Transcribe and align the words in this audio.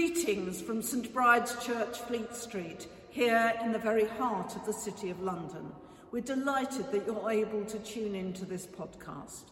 Greetings 0.00 0.62
from 0.62 0.80
St 0.80 1.12
Bride's 1.12 1.62
Church, 1.62 1.98
Fleet 1.98 2.34
Street, 2.34 2.86
here 3.10 3.52
in 3.62 3.70
the 3.70 3.78
very 3.78 4.06
heart 4.06 4.56
of 4.56 4.64
the 4.64 4.72
City 4.72 5.10
of 5.10 5.20
London. 5.20 5.70
We're 6.10 6.22
delighted 6.22 6.90
that 6.90 7.04
you're 7.04 7.30
able 7.30 7.66
to 7.66 7.78
tune 7.80 8.14
in 8.14 8.32
to 8.32 8.46
this 8.46 8.66
podcast. 8.66 9.42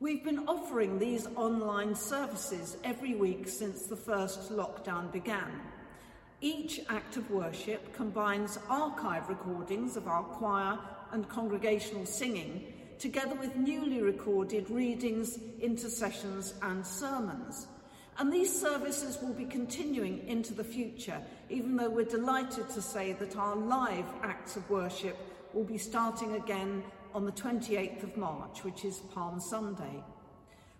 We've 0.00 0.24
been 0.24 0.48
offering 0.48 0.98
these 0.98 1.28
online 1.36 1.94
services 1.94 2.76
every 2.82 3.14
week 3.14 3.46
since 3.46 3.84
the 3.84 3.94
first 3.94 4.50
lockdown 4.50 5.12
began. 5.12 5.60
Each 6.40 6.80
act 6.88 7.16
of 7.16 7.30
worship 7.30 7.94
combines 7.94 8.58
archive 8.68 9.28
recordings 9.28 9.96
of 9.96 10.08
our 10.08 10.24
choir 10.24 10.76
and 11.12 11.28
congregational 11.28 12.04
singing 12.04 12.74
together 12.98 13.36
with 13.36 13.54
newly 13.54 14.02
recorded 14.02 14.68
readings, 14.70 15.38
intercessions 15.60 16.54
and 16.62 16.84
sermons. 16.84 17.68
And 18.18 18.32
these 18.32 18.60
services 18.60 19.18
will 19.22 19.32
be 19.32 19.44
continuing 19.44 20.26
into 20.26 20.52
the 20.52 20.64
future, 20.64 21.22
even 21.50 21.76
though 21.76 21.88
we're 21.88 22.04
delighted 22.04 22.68
to 22.70 22.82
say 22.82 23.12
that 23.12 23.36
our 23.36 23.54
live 23.54 24.06
acts 24.22 24.56
of 24.56 24.68
worship 24.68 25.16
will 25.52 25.64
be 25.64 25.78
starting 25.78 26.34
again 26.34 26.82
on 27.14 27.24
the 27.24 27.32
28th 27.32 28.02
of 28.02 28.16
March, 28.16 28.64
which 28.64 28.84
is 28.84 28.98
Palm 29.14 29.38
Sunday. 29.38 30.02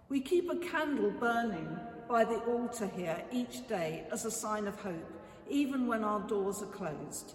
We 0.08 0.20
keep 0.20 0.50
a 0.50 0.56
candle 0.56 1.10
burning 1.10 1.78
by 2.08 2.24
the 2.24 2.38
altar 2.38 2.90
here 2.96 3.22
each 3.30 3.68
day 3.68 4.04
as 4.10 4.24
a 4.24 4.30
sign 4.32 4.66
of 4.66 4.80
hope, 4.80 5.12
even 5.48 5.86
when 5.86 6.02
our 6.02 6.20
doors 6.20 6.60
are 6.60 6.66
closed. 6.66 7.34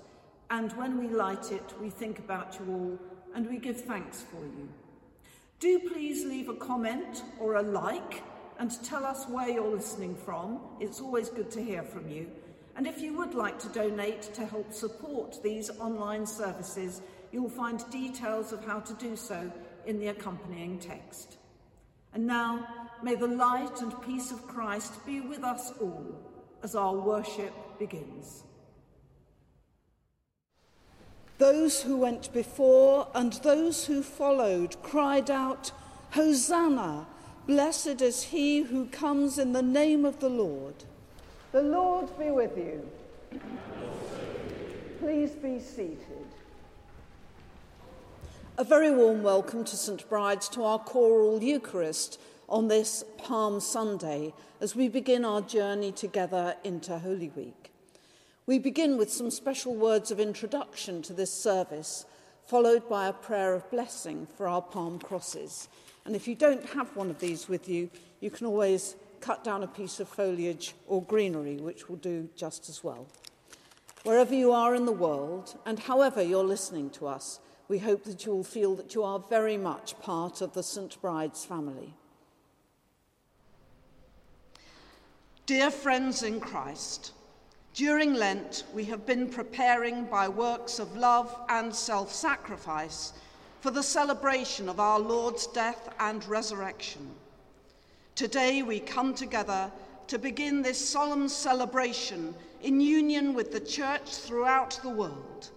And 0.50 0.74
when 0.74 0.98
we 0.98 1.08
light 1.08 1.52
it, 1.52 1.74
we 1.80 1.90
think 1.90 2.20
about 2.20 2.60
you 2.60 2.74
all 2.74 3.00
and 3.36 3.50
we 3.50 3.58
give 3.58 3.82
thanks 3.82 4.22
for 4.22 4.42
you. 4.42 4.68
Do 5.60 5.80
please 5.80 6.26
leave 6.26 6.50
a 6.50 6.56
comment 6.56 7.24
or 7.40 7.56
a 7.56 7.62
like 7.62 8.22
and 8.60 8.72
tell 8.84 9.06
us 9.06 9.26
where 9.28 9.50
you're 9.50 9.76
listening 9.76 10.16
from. 10.16 10.60
It's 10.80 11.02
always 11.02 11.30
good 11.30 11.52
to 11.52 11.64
hear 11.64 11.84
from 11.84 12.10
you. 12.10 12.28
And 12.76 12.88
if 12.88 13.00
you 13.02 13.16
would 13.18 13.36
like 13.36 13.60
to 13.60 13.70
donate 13.70 14.22
to 14.34 14.46
help 14.46 14.74
support 14.74 15.42
these 15.44 15.70
online 15.80 16.26
services, 16.26 17.02
you'll 17.32 17.50
find 17.50 17.84
details 17.92 18.52
of 18.52 18.66
how 18.66 18.80
to 18.80 18.94
do 18.96 19.16
so 19.16 19.52
in 19.86 20.00
the 20.00 20.08
accompanying 20.08 20.80
text. 20.80 21.38
And 22.14 22.26
now, 22.28 22.68
may 23.02 23.16
the 23.16 23.28
light 23.28 23.82
and 23.82 24.02
peace 24.02 24.32
of 24.32 24.48
Christ 24.48 25.06
be 25.06 25.22
with 25.22 25.44
us 25.44 25.72
all 25.82 26.20
as 26.62 26.76
our 26.76 26.96
worship 26.96 27.54
begins. 27.80 28.44
Those 31.38 31.82
who 31.82 31.98
went 31.98 32.32
before 32.32 33.08
and 33.14 33.34
those 33.34 33.86
who 33.86 34.02
followed 34.02 34.82
cried 34.82 35.30
out, 35.30 35.72
Hosanna! 36.12 37.08
Blessed 37.46 38.02
is 38.02 38.24
he 38.24 38.62
who 38.62 38.86
comes 38.86 39.38
in 39.38 39.52
the 39.52 39.62
name 39.62 40.06
of 40.06 40.22
the 40.22 40.30
Lord. 40.30 40.76
The 41.52 41.62
Lord 41.62 42.08
be 42.18 42.32
with 42.32 42.58
you. 42.58 42.90
Please 45.00 45.32
be 45.32 45.60
seated. 45.60 46.28
A 48.58 48.64
very 48.64 48.92
warm 48.92 49.24
welcome 49.24 49.66
to 49.66 49.76
St. 49.76 50.08
Bride's 50.08 50.48
to 50.50 50.64
our 50.64 50.80
choral 50.80 51.44
Eucharist 51.44 52.18
on 52.48 52.70
this 52.70 53.04
Palm 53.18 53.60
Sunday 53.60 54.34
as 54.62 54.74
we 54.74 54.88
begin 54.88 55.26
our 55.26 55.42
journey 55.42 55.92
together 55.92 56.56
into 56.64 56.98
Holy 56.98 57.30
Week. 57.36 57.72
We 58.46 58.58
begin 58.58 58.96
with 58.98 59.12
some 59.12 59.30
special 59.30 59.76
words 59.76 60.12
of 60.12 60.20
introduction 60.20 61.02
to 61.02 61.14
this 61.14 61.34
service, 61.34 62.06
followed 62.46 62.88
by 62.88 63.08
a 63.08 63.14
prayer 63.14 63.54
of 63.54 63.70
blessing 63.70 64.28
for 64.38 64.48
our 64.48 64.62
palm 64.62 64.98
crosses. 64.98 65.68
And 66.06 66.16
if 66.16 66.28
you 66.28 66.36
don't 66.36 66.66
have 66.70 66.96
one 66.96 67.10
of 67.10 67.20
these 67.20 67.48
with 67.48 67.70
you, 67.70 67.90
you 68.20 68.30
can 68.30 68.46
always 68.46 68.96
cut 69.22 69.44
down 69.44 69.64
a 69.64 69.68
piece 69.68 70.00
of 70.00 70.10
foliage 70.10 70.76
or 70.88 71.02
greenery, 71.04 71.58
which 71.58 71.88
will 71.88 71.96
do 71.98 72.30
just 72.36 72.68
as 72.70 72.84
well. 72.84 73.08
Wherever 74.04 74.36
you 74.36 74.52
are 74.52 74.76
in 74.76 74.86
the 74.86 74.92
world, 74.92 75.58
and 75.66 75.80
however 75.80 76.22
you're 76.22 76.44
listening 76.44 76.90
to 76.92 77.08
us, 77.08 77.40
we 77.70 77.80
hope 77.80 78.04
that 78.04 78.26
you 78.26 78.34
will 78.34 78.44
feel 78.44 78.76
that 78.76 78.94
you 78.94 79.04
are 79.04 79.20
very 79.20 79.56
much 79.56 79.98
part 80.02 80.42
of 80.42 80.54
the 80.54 80.64
St. 80.64 81.02
Bride's 81.02 81.46
family. 81.46 81.94
Dear 85.46 85.72
friends 85.72 86.24
in 86.24 86.42
Christ, 86.42 87.14
during 87.74 88.14
Lent, 88.14 88.66
we 88.74 88.84
have 88.86 89.06
been 89.06 89.30
preparing 89.30 90.06
by 90.06 90.28
works 90.28 90.80
of 90.80 90.96
love 90.98 91.36
and 91.50 91.74
self 91.74 92.14
sacrifice 92.14 93.14
for 93.64 93.72
the 93.72 93.82
celebration 93.82 94.68
of 94.68 94.82
our 94.82 95.00
Lord's 95.00 95.48
death 95.48 95.88
and 96.02 96.26
resurrection. 96.26 97.10
Today, 98.14 98.62
we 98.62 98.82
come 98.82 99.14
together 99.14 99.72
to 100.08 100.20
begin 100.20 100.62
this 100.62 100.78
solemn 100.78 101.30
celebration 101.30 102.36
in 102.62 102.82
union 102.82 103.34
with 103.34 103.54
the 103.54 103.62
Church 103.62 104.18
throughout 104.18 104.78
the 104.84 104.90
world. 104.90 105.50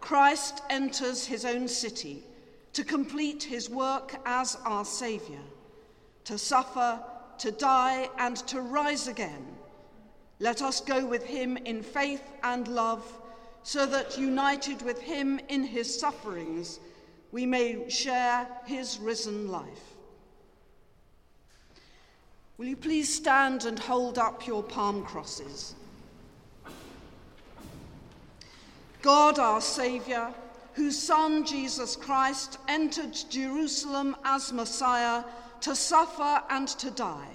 Christ 0.00 0.62
enters 0.70 1.26
his 1.26 1.44
own 1.44 1.68
city 1.68 2.22
to 2.72 2.82
complete 2.82 3.42
his 3.42 3.68
work 3.68 4.16
as 4.24 4.56
our 4.64 4.86
Saviour, 4.86 5.44
to 6.24 6.38
suffer, 6.38 6.98
to 7.36 7.50
die, 7.50 8.08
and 8.16 8.38
to 8.48 8.62
rise 8.62 9.08
again 9.08 9.46
let 10.38 10.62
us 10.62 10.80
go 10.80 11.04
with 11.04 11.24
him 11.24 11.58
in 11.58 11.82
faith 11.82 12.22
and 12.42 12.66
love, 12.68 13.20
so 13.62 13.84
that 13.84 14.18
united 14.18 14.80
with 14.80 15.00
him 15.00 15.38
in 15.48 15.64
his 15.64 15.98
sufferings, 15.98 16.78
we 17.36 17.44
may 17.44 17.86
share 17.90 18.48
his 18.64 18.98
risen 18.98 19.48
life. 19.48 19.94
Will 22.56 22.64
you 22.64 22.76
please 22.78 23.14
stand 23.14 23.66
and 23.66 23.78
hold 23.78 24.16
up 24.16 24.46
your 24.46 24.62
palm 24.62 25.04
crosses? 25.04 25.74
God, 29.02 29.38
our 29.38 29.60
Saviour, 29.60 30.32
whose 30.72 30.98
Son 30.98 31.44
Jesus 31.44 31.94
Christ 31.94 32.56
entered 32.68 33.14
Jerusalem 33.28 34.16
as 34.24 34.50
Messiah 34.50 35.22
to 35.60 35.76
suffer 35.76 36.42
and 36.48 36.66
to 36.68 36.90
die 36.90 37.28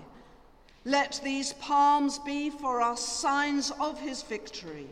let 0.83 1.21
these 1.23 1.53
palms 1.53 2.17
be 2.17 2.49
for 2.49 2.81
us 2.81 3.07
signs 3.07 3.69
of 3.79 3.99
his 3.99 4.23
victory, 4.23 4.87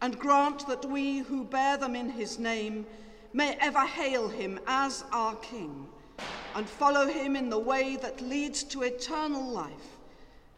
and 0.00 0.18
grant 0.18 0.66
that 0.66 0.86
we 0.86 1.18
who 1.18 1.44
bear 1.44 1.76
them 1.76 1.94
in 1.94 2.08
his 2.08 2.38
name 2.38 2.86
may 3.34 3.56
ever 3.60 3.84
hail 3.84 4.28
him 4.28 4.58
as 4.66 5.04
our 5.12 5.34
King 5.36 5.86
and 6.54 6.66
follow 6.68 7.08
him 7.08 7.34
in 7.34 7.50
the 7.50 7.58
way 7.58 7.96
that 7.96 8.20
leads 8.20 8.62
to 8.62 8.82
eternal 8.82 9.50
life, 9.50 9.98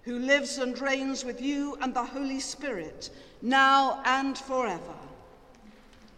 who 0.02 0.18
lives 0.18 0.58
and 0.58 0.78
reigns 0.78 1.24
with 1.24 1.40
you 1.40 1.78
and 1.80 1.94
the 1.94 2.04
Holy 2.04 2.38
Spirit, 2.38 3.08
now 3.40 4.02
and 4.04 4.36
forever. 4.36 4.94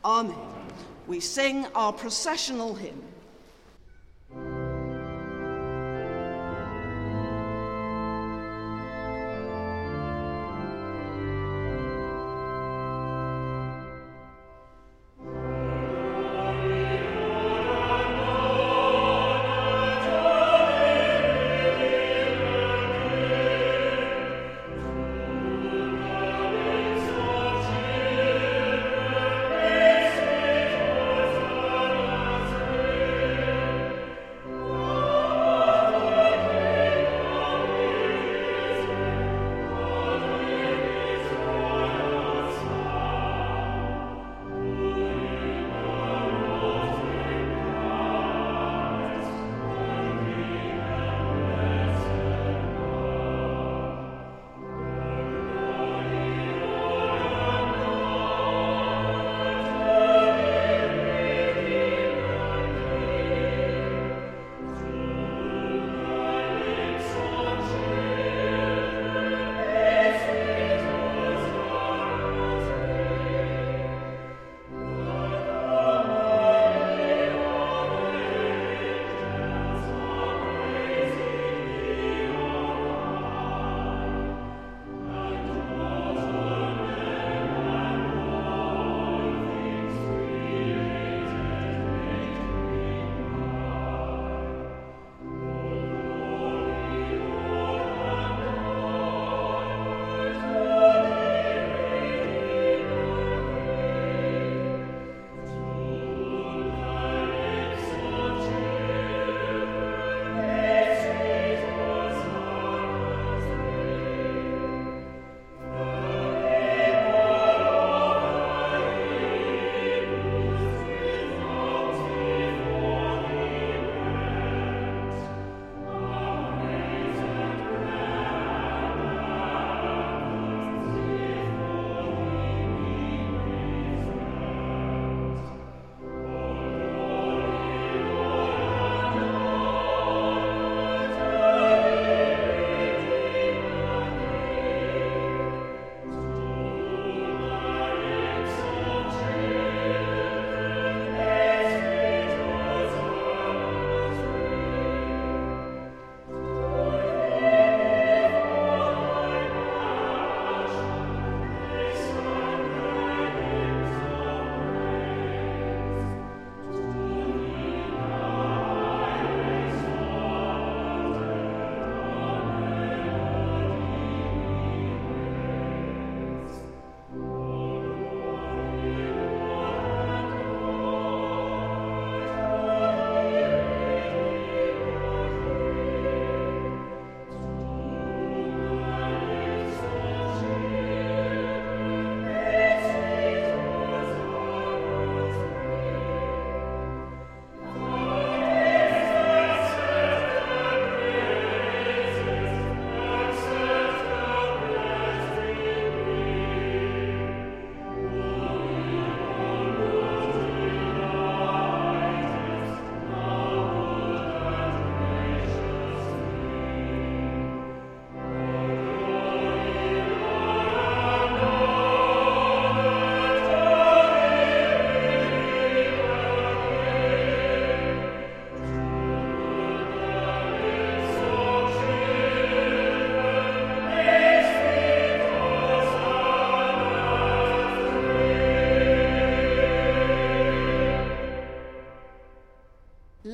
Amen. 0.05 0.37
We 1.07 1.21
sing 1.21 1.65
our 1.77 1.93
processional 1.93 2.75
hymn. 2.75 3.03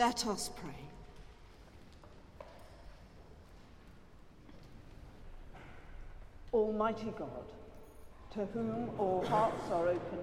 Let 0.04 0.26
us 0.26 0.50
pray. 0.54 0.84
Almighty 6.52 7.14
God, 7.18 7.46
to 8.34 8.44
whom 8.52 8.90
all 8.98 9.24
hearts 9.24 9.64
are 9.70 9.88
open, 9.88 10.18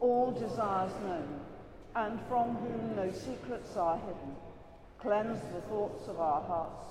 all 0.00 0.30
desires 0.30 0.92
known, 1.06 1.40
and 1.96 2.20
from 2.28 2.56
whom 2.56 2.96
no 2.96 3.10
secrets 3.12 3.74
are 3.78 3.96
hidden, 3.96 4.36
cleanse 4.98 5.40
the 5.54 5.62
thoughts 5.70 6.06
of 6.06 6.20
our 6.20 6.42
hearts 6.42 6.84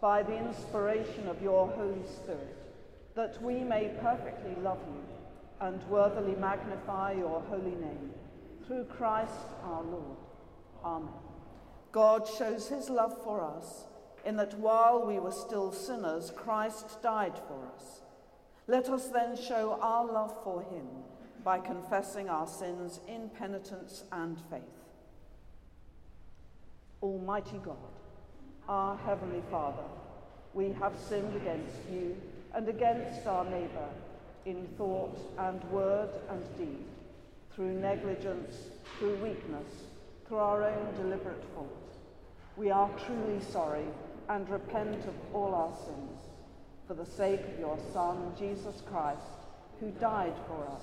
by 0.00 0.22
the 0.22 0.38
inspiration 0.38 1.26
of 1.26 1.42
your 1.42 1.66
Holy 1.70 2.06
Spirit, 2.06 2.56
that 3.16 3.42
we 3.42 3.64
may 3.64 3.90
perfectly 4.00 4.54
love 4.62 4.78
you 4.86 5.66
and 5.66 5.82
worthily 5.88 6.36
magnify 6.36 7.14
your 7.14 7.40
holy 7.50 7.74
name, 7.74 8.12
through 8.68 8.84
Christ 8.84 9.48
our 9.64 9.82
Lord. 9.82 10.18
Amen. 10.84 11.19
God 11.92 12.28
shows 12.28 12.68
his 12.68 12.88
love 12.88 13.22
for 13.24 13.42
us 13.42 13.86
in 14.24 14.36
that 14.36 14.58
while 14.58 15.04
we 15.04 15.18
were 15.18 15.32
still 15.32 15.72
sinners, 15.72 16.32
Christ 16.36 17.02
died 17.02 17.38
for 17.48 17.66
us. 17.74 18.02
Let 18.66 18.88
us 18.88 19.08
then 19.08 19.36
show 19.36 19.78
our 19.80 20.04
love 20.04 20.36
for 20.44 20.62
him 20.62 20.86
by 21.42 21.58
confessing 21.58 22.28
our 22.28 22.46
sins 22.46 23.00
in 23.08 23.30
penitence 23.30 24.04
and 24.12 24.38
faith. 24.50 24.60
Almighty 27.02 27.58
God, 27.64 27.76
our 28.68 28.96
Heavenly 28.98 29.42
Father, 29.50 29.82
we 30.52 30.72
have 30.72 30.92
sinned 31.08 31.34
against 31.34 31.76
you 31.90 32.16
and 32.54 32.68
against 32.68 33.26
our 33.26 33.44
neighbour 33.44 33.88
in 34.44 34.66
thought 34.76 35.18
and 35.38 35.62
word 35.64 36.10
and 36.28 36.42
deed, 36.58 36.84
through 37.54 37.72
negligence, 37.72 38.56
through 38.98 39.16
weakness, 39.16 39.89
through 40.30 40.38
our 40.38 40.62
own 40.62 40.94
deliberate 40.94 41.42
fault. 41.56 41.92
We 42.56 42.70
are 42.70 42.88
truly 43.04 43.40
sorry 43.50 43.84
and 44.28 44.48
repent 44.48 45.04
of 45.08 45.14
all 45.34 45.52
our 45.56 45.74
sins 45.84 46.20
for 46.86 46.94
the 46.94 47.04
sake 47.04 47.40
of 47.40 47.58
your 47.58 47.76
Son, 47.92 48.32
Jesus 48.38 48.80
Christ, 48.88 49.20
who 49.80 49.90
died 49.90 50.34
for 50.46 50.68
us. 50.68 50.82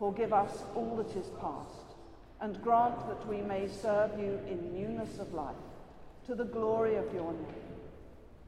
Forgive 0.00 0.32
us 0.32 0.64
all 0.74 0.96
that 0.96 1.16
is 1.16 1.28
past, 1.40 1.94
and 2.40 2.60
grant 2.60 3.06
that 3.06 3.24
we 3.28 3.40
may 3.40 3.68
serve 3.68 4.18
you 4.18 4.40
in 4.50 4.74
newness 4.74 5.20
of 5.20 5.32
life, 5.32 5.54
to 6.26 6.34
the 6.34 6.44
glory 6.44 6.96
of 6.96 7.14
your 7.14 7.32
name. 7.32 7.54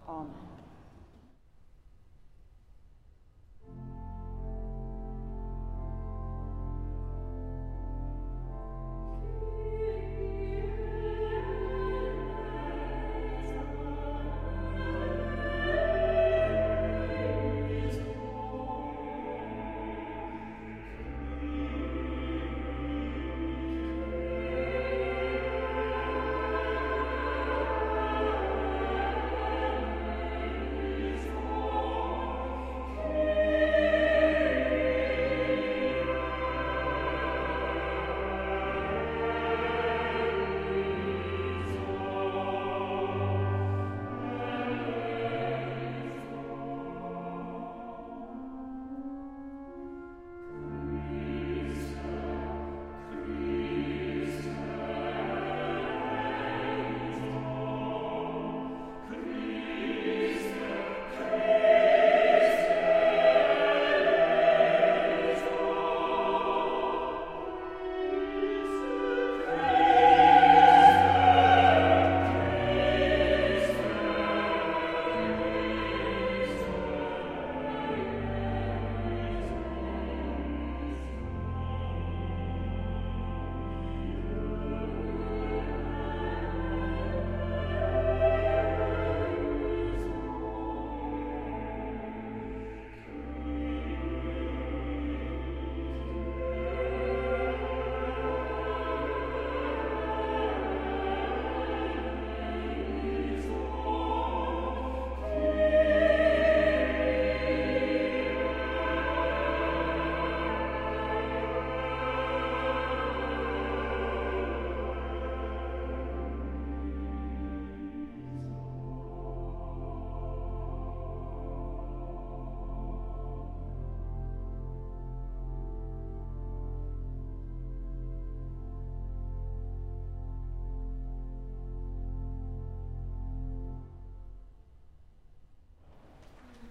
Amen. 0.09 0.54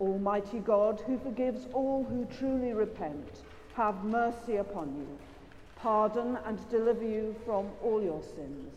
Almighty 0.03 0.60
God, 0.60 1.01
who 1.07 1.17
forgives 1.17 1.67
all 1.72 2.03
who 2.03 2.25
truly 2.38 2.74
repent, 2.74 3.43
have 3.74 4.03
mercy 4.03 4.57
upon 4.57 4.93
you, 4.98 5.07
pardon 5.77 6.38
and 6.45 6.69
deliver 6.69 7.05
you 7.05 7.33
from 7.45 7.69
all 7.81 8.03
your 8.03 8.22
sins, 8.22 8.74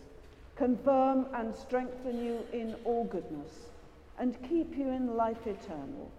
confirm 0.55 1.27
and 1.35 1.53
strengthen 1.53 2.25
you 2.25 2.47
in 2.53 2.77
all 2.85 3.05
goodness, 3.05 3.51
and 4.21 4.41
keep 4.49 4.79
you 4.79 4.89
in 4.89 5.17
life 5.17 5.49
eternal, 5.49 6.11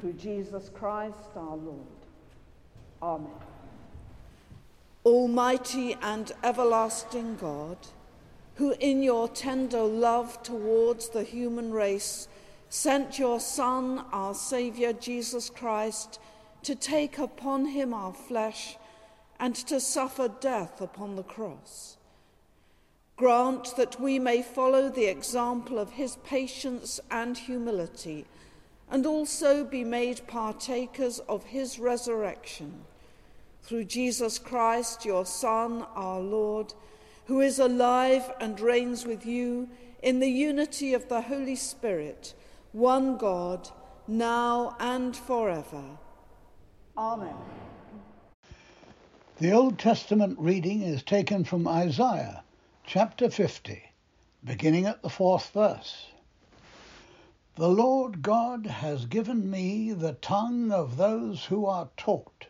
through 0.00 0.14
Jesus 0.14 0.70
Christ 0.70 1.36
our 1.36 1.56
Lord. 1.56 1.86
Amen. 3.02 3.30
Almighty 5.04 5.98
and 6.00 6.32
everlasting 6.42 7.36
God, 7.36 7.76
who 8.54 8.74
in 8.80 9.02
your 9.02 9.28
tender 9.28 9.82
love 9.82 10.42
towards 10.42 11.10
the 11.10 11.22
human 11.22 11.72
race 11.72 12.26
sent 12.68 13.18
your 13.18 13.40
Son, 13.40 14.04
our 14.12 14.34
Saviour 14.34 14.92
Jesus 14.92 15.50
Christ, 15.50 16.18
to 16.62 16.74
take 16.74 17.18
upon 17.18 17.66
him 17.66 17.94
our 17.94 18.12
flesh 18.12 18.76
and 19.38 19.54
to 19.54 19.78
suffer 19.78 20.28
death 20.28 20.80
upon 20.80 21.16
the 21.16 21.22
cross. 21.22 21.96
Grant 23.16 23.76
that 23.76 24.00
we 24.00 24.18
may 24.18 24.42
follow 24.42 24.88
the 24.88 25.06
example 25.06 25.78
of 25.78 25.92
his 25.92 26.16
patience 26.24 27.00
and 27.10 27.38
humility, 27.38 28.26
and 28.90 29.06
also 29.06 29.64
be 29.64 29.84
made 29.84 30.26
partakers 30.26 31.18
of 31.20 31.44
his 31.44 31.78
resurrection. 31.78 32.84
Through 33.62 33.84
Jesus 33.84 34.38
Christ, 34.38 35.04
your 35.04 35.24
Son, 35.24 35.86
our 35.94 36.20
Lord, 36.20 36.74
who 37.26 37.40
is 37.40 37.58
alive 37.58 38.30
and 38.40 38.60
reigns 38.60 39.04
with 39.04 39.26
you 39.26 39.68
in 40.02 40.20
the 40.20 40.30
unity 40.30 40.94
of 40.94 41.08
the 41.08 41.22
Holy 41.22 41.56
Spirit 41.56 42.34
one 42.76 43.16
God, 43.16 43.70
now 44.06 44.76
and 44.78 45.16
forever. 45.16 45.82
Amen. 46.98 47.34
The 49.38 49.52
Old 49.52 49.78
Testament 49.78 50.38
reading 50.38 50.82
is 50.82 51.02
taken 51.02 51.44
from 51.44 51.66
Isaiah 51.66 52.44
chapter 52.84 53.30
50, 53.30 53.82
beginning 54.44 54.84
at 54.84 55.00
the 55.00 55.08
fourth 55.08 55.48
verse. 55.54 56.08
The 57.54 57.70
Lord 57.70 58.20
God 58.20 58.66
has 58.66 59.06
given 59.06 59.50
me 59.50 59.94
the 59.94 60.12
tongue 60.12 60.70
of 60.70 60.98
those 60.98 61.46
who 61.46 61.64
are 61.64 61.88
taught, 61.96 62.46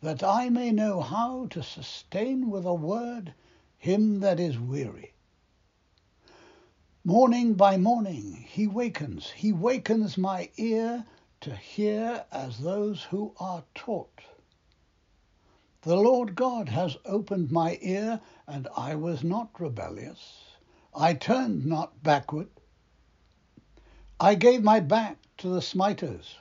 that 0.00 0.22
I 0.22 0.48
may 0.48 0.70
know 0.70 1.00
how 1.00 1.46
to 1.50 1.60
sustain 1.60 2.50
with 2.50 2.64
a 2.64 2.74
word 2.74 3.34
him 3.78 4.20
that 4.20 4.38
is 4.38 4.60
weary. 4.60 5.13
Morning 7.06 7.52
by 7.52 7.76
morning 7.76 8.32
he 8.48 8.66
wakens, 8.66 9.30
he 9.30 9.52
wakens 9.52 10.16
my 10.16 10.48
ear 10.56 11.04
to 11.42 11.54
hear 11.54 12.24
as 12.32 12.58
those 12.58 13.02
who 13.02 13.34
are 13.38 13.62
taught. 13.74 14.22
The 15.82 15.96
Lord 15.96 16.34
God 16.34 16.70
has 16.70 16.96
opened 17.04 17.52
my 17.52 17.78
ear, 17.82 18.22
and 18.46 18.66
I 18.74 18.94
was 18.94 19.22
not 19.22 19.60
rebellious. 19.60 20.44
I 20.94 21.12
turned 21.12 21.66
not 21.66 22.02
backward. 22.02 22.48
I 24.18 24.34
gave 24.34 24.62
my 24.64 24.80
back 24.80 25.18
to 25.38 25.50
the 25.50 25.60
smiters, 25.60 26.38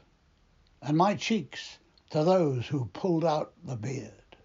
and 0.81 0.95
my 0.95 1.15
cheeks 1.15 1.77
to 2.11 2.23
those 2.23 2.67
who 2.67 2.85
pulled 2.93 3.25
out 3.25 3.51
the 3.65 3.75
beard. 3.75 4.37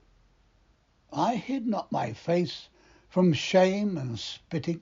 I 1.13 1.37
hid 1.37 1.69
not 1.69 1.93
my 1.93 2.13
face 2.13 2.69
from 3.09 3.33
shame 3.33 3.97
and 3.97 4.19
spitting. 4.19 4.81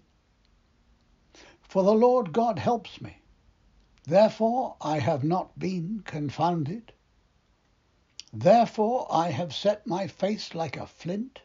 For 1.69 1.83
the 1.83 1.95
Lord 1.95 2.33
God 2.33 2.59
helps 2.59 3.01
me. 3.01 3.23
Therefore 4.05 4.77
I 4.81 5.01
have 5.01 5.25
not 5.25 5.59
been 5.59 6.03
confounded. 6.05 6.93
Therefore 8.33 9.07
I 9.11 9.31
have 9.31 9.55
set 9.55 9.87
my 9.87 10.07
face 10.07 10.55
like 10.55 10.77
a 10.77 10.87
flint, 10.87 11.41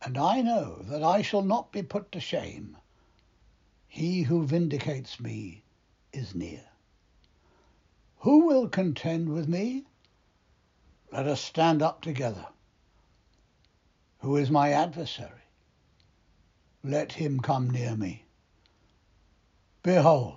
and 0.00 0.16
I 0.16 0.40
know 0.40 0.82
that 0.82 1.02
I 1.02 1.22
shall 1.22 1.42
not 1.42 1.72
be 1.72 1.82
put 1.82 2.10
to 2.12 2.20
shame. 2.20 2.76
He 3.86 4.22
who 4.22 4.46
vindicates 4.46 5.20
me 5.20 5.62
is 6.12 6.34
near. 6.34 6.64
Who 8.20 8.46
will 8.46 8.68
contend 8.68 9.28
with 9.28 9.48
me? 9.48 9.84
Let 11.12 11.26
us 11.26 11.40
stand 11.42 11.82
up 11.82 12.00
together. 12.00 12.46
Who 14.20 14.36
is 14.36 14.50
my 14.50 14.70
adversary? 14.70 15.42
Let 16.82 17.12
him 17.12 17.40
come 17.40 17.68
near 17.68 17.96
me. 17.96 18.21
Behold, 19.82 20.36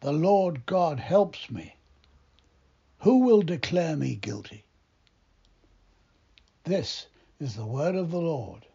the 0.00 0.12
Lord 0.12 0.66
God 0.66 1.00
helps 1.00 1.50
me. 1.50 1.76
Who 3.00 3.20
will 3.20 3.42
declare 3.42 3.96
me 3.96 4.16
guilty? 4.16 4.64
This 6.64 7.06
is 7.40 7.54
the 7.54 7.64
word 7.64 7.94
of 7.94 8.10
the 8.10 8.20
Lord. 8.20 8.66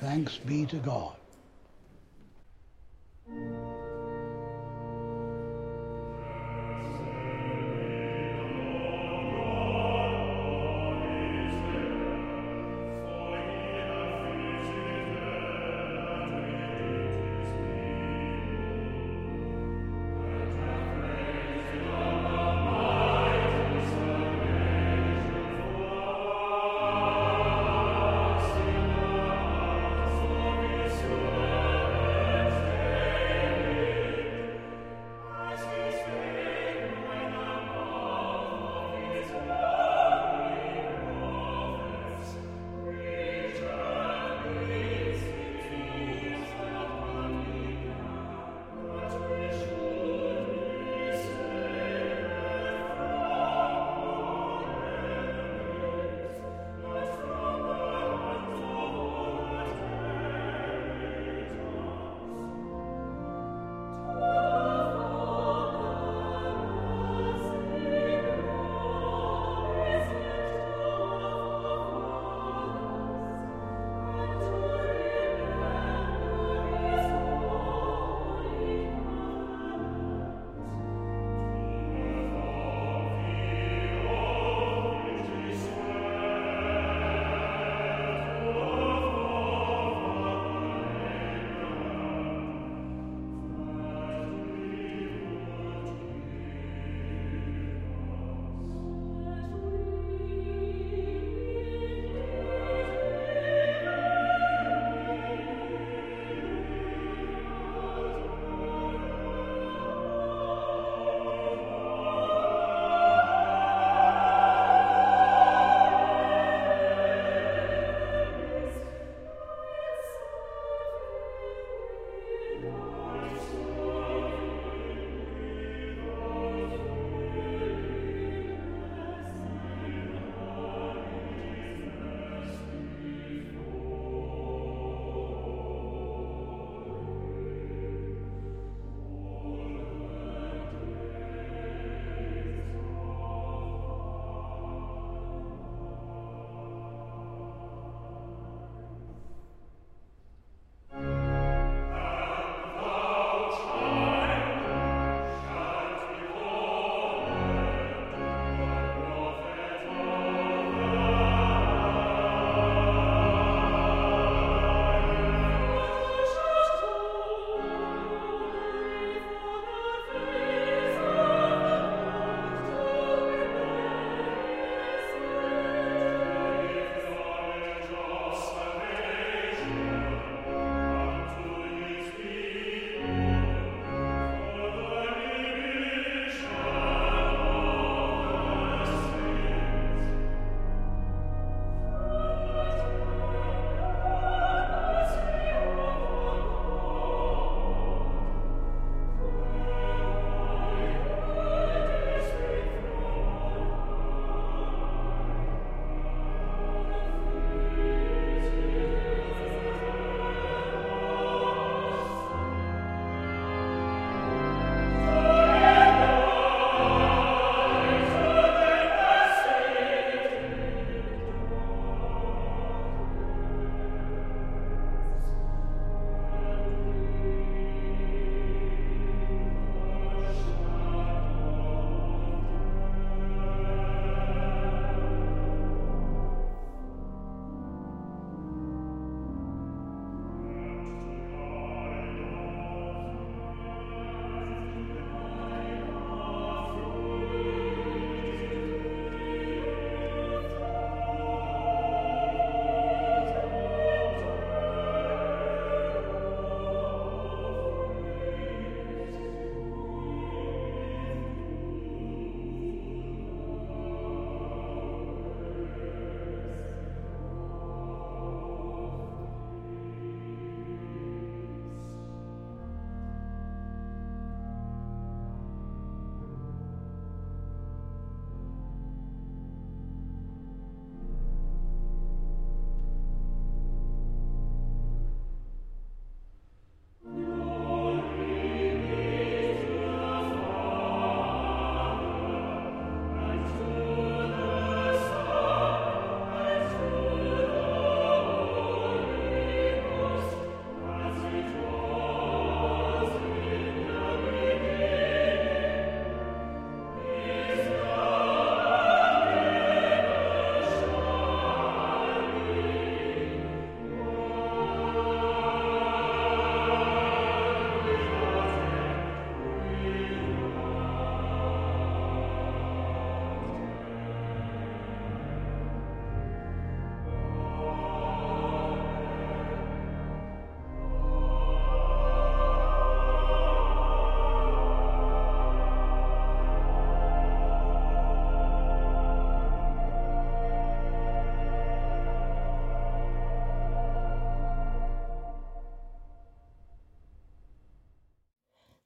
Thanks 0.00 0.38
be 0.38 0.64
to 0.66 0.76
God. 0.76 1.16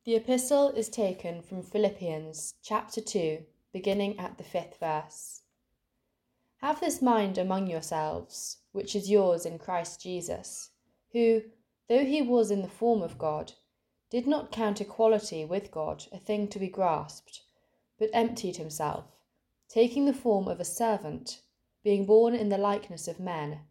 The 0.07 0.15
epistle 0.15 0.69
is 0.69 0.89
taken 0.89 1.43
from 1.43 1.65
Philippians 1.65 2.55
chapter 2.63 3.01
2, 3.01 3.45
beginning 3.73 4.21
at 4.21 4.39
the 4.39 4.45
fifth 4.45 4.79
verse. 4.79 5.43
Have 6.59 6.79
this 6.79 7.03
mind 7.03 7.39
among 7.39 7.67
yourselves, 7.67 8.59
which 8.71 8.95
is 8.95 9.11
yours 9.11 9.45
in 9.45 9.59
Christ 9.59 10.01
Jesus, 10.01 10.71
who, 11.11 11.43
though 11.89 12.05
he 12.05 12.23
was 12.23 12.53
in 12.53 12.63
the 12.63 12.69
form 12.69 13.03
of 13.03 13.19
God, 13.19 13.55
did 14.09 14.29
not 14.29 14.53
count 14.53 14.81
equality 14.81 15.45
with 15.45 15.73
God 15.73 16.05
a 16.13 16.19
thing 16.19 16.47
to 16.51 16.61
be 16.61 16.69
grasped, 16.69 17.43
but 17.99 18.09
emptied 18.13 18.59
himself, 18.59 19.07
taking 19.69 20.05
the 20.05 20.15
form 20.15 20.47
of 20.47 20.61
a 20.61 20.65
servant, 20.65 21.41
being 21.83 22.07
born 22.07 22.33
in 22.33 22.49
the 22.49 22.59
likeness 22.59 23.09
of 23.09 23.19
men. 23.19 23.63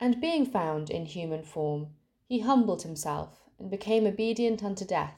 And 0.00 0.22
being 0.22 0.46
found 0.46 0.88
in 0.88 1.04
human 1.04 1.42
form, 1.42 1.88
he 2.24 2.40
humbled 2.40 2.80
himself 2.80 3.42
and 3.58 3.70
became 3.70 4.06
obedient 4.06 4.62
unto 4.62 4.84
death, 4.84 5.17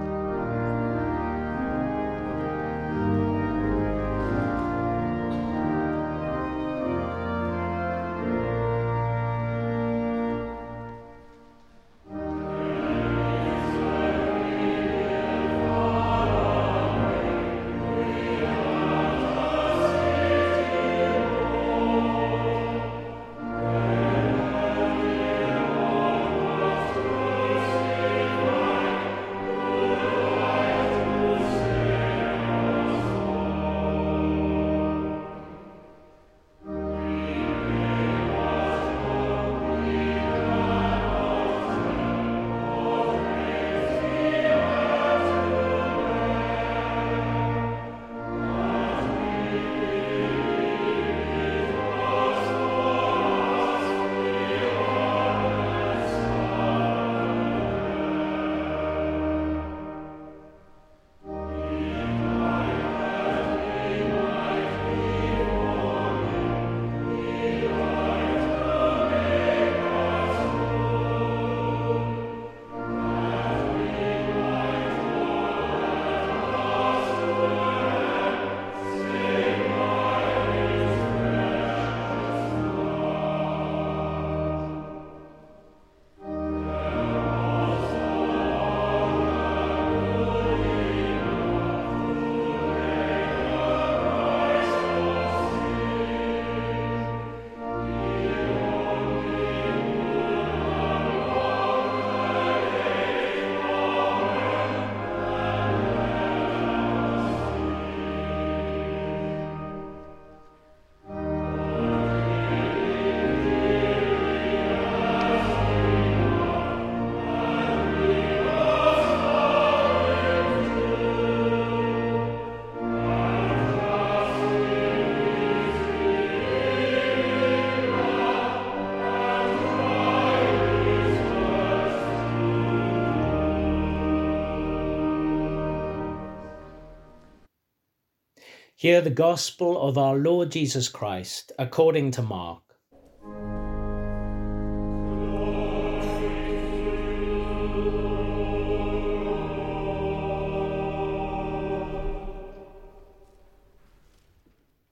Hear 138.81 139.01
the 139.01 139.11
gospel 139.11 139.79
of 139.79 139.95
our 139.95 140.15
Lord 140.15 140.49
Jesus 140.49 140.89
Christ 140.89 141.51
according 141.59 142.09
to 142.13 142.23
Mark. 142.23 142.63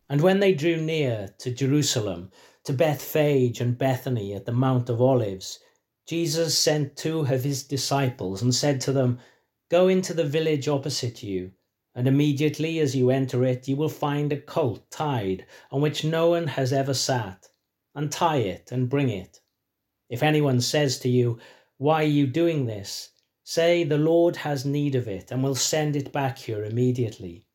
And 0.08 0.22
when 0.22 0.40
they 0.40 0.54
drew 0.54 0.78
near 0.78 1.34
to 1.40 1.50
Jerusalem, 1.50 2.30
to 2.66 2.74
Bethphage 2.74 3.60
and 3.60 3.76
Bethany 3.76 4.36
at 4.36 4.46
the 4.46 4.52
Mount 4.52 4.90
of 4.90 5.02
Olives, 5.02 5.58
Jesus 6.08 6.56
sent 6.56 6.96
two 6.96 7.22
of 7.22 7.44
his 7.44 7.64
disciples 7.64 8.44
and 8.44 8.54
said 8.54 8.82
to 8.82 8.92
them, 8.92 9.18
Go 9.72 9.88
into 9.88 10.14
the 10.14 10.26
village 10.26 10.68
opposite 10.68 11.24
you 11.24 11.54
and 11.96 12.08
immediately 12.08 12.80
as 12.80 12.96
you 12.96 13.10
enter 13.10 13.44
it, 13.44 13.68
you 13.68 13.76
will 13.76 13.90
find 13.90 14.32
a 14.32 14.40
colt 14.40 14.90
tied 14.92 15.46
on 15.72 15.82
which 15.82 16.04
no 16.04 16.30
one 16.30 16.48
has 16.48 16.72
ever 16.72 16.94
sat. 16.94 17.50
Untie 17.96 18.38
it 18.38 18.72
and 18.72 18.90
bring 18.90 19.10
it. 19.10 19.42
If 20.10 20.24
anyone 20.24 20.62
says 20.62 21.00
to 21.00 21.10
you, 21.10 21.40
Why 21.78 22.04
are 22.04 22.08
you 22.08 22.28
doing 22.28 22.66
this? 22.66 23.12
say, 23.44 23.84
The 23.84 23.98
Lord 23.98 24.38
has 24.38 24.66
need 24.66 24.96
of 24.96 25.08
it 25.08 25.32
and 25.32 25.44
will 25.44 25.56
send 25.56 25.96
it 25.96 26.12
back 26.12 26.38
here 26.38 26.64
immediately. 26.64 27.48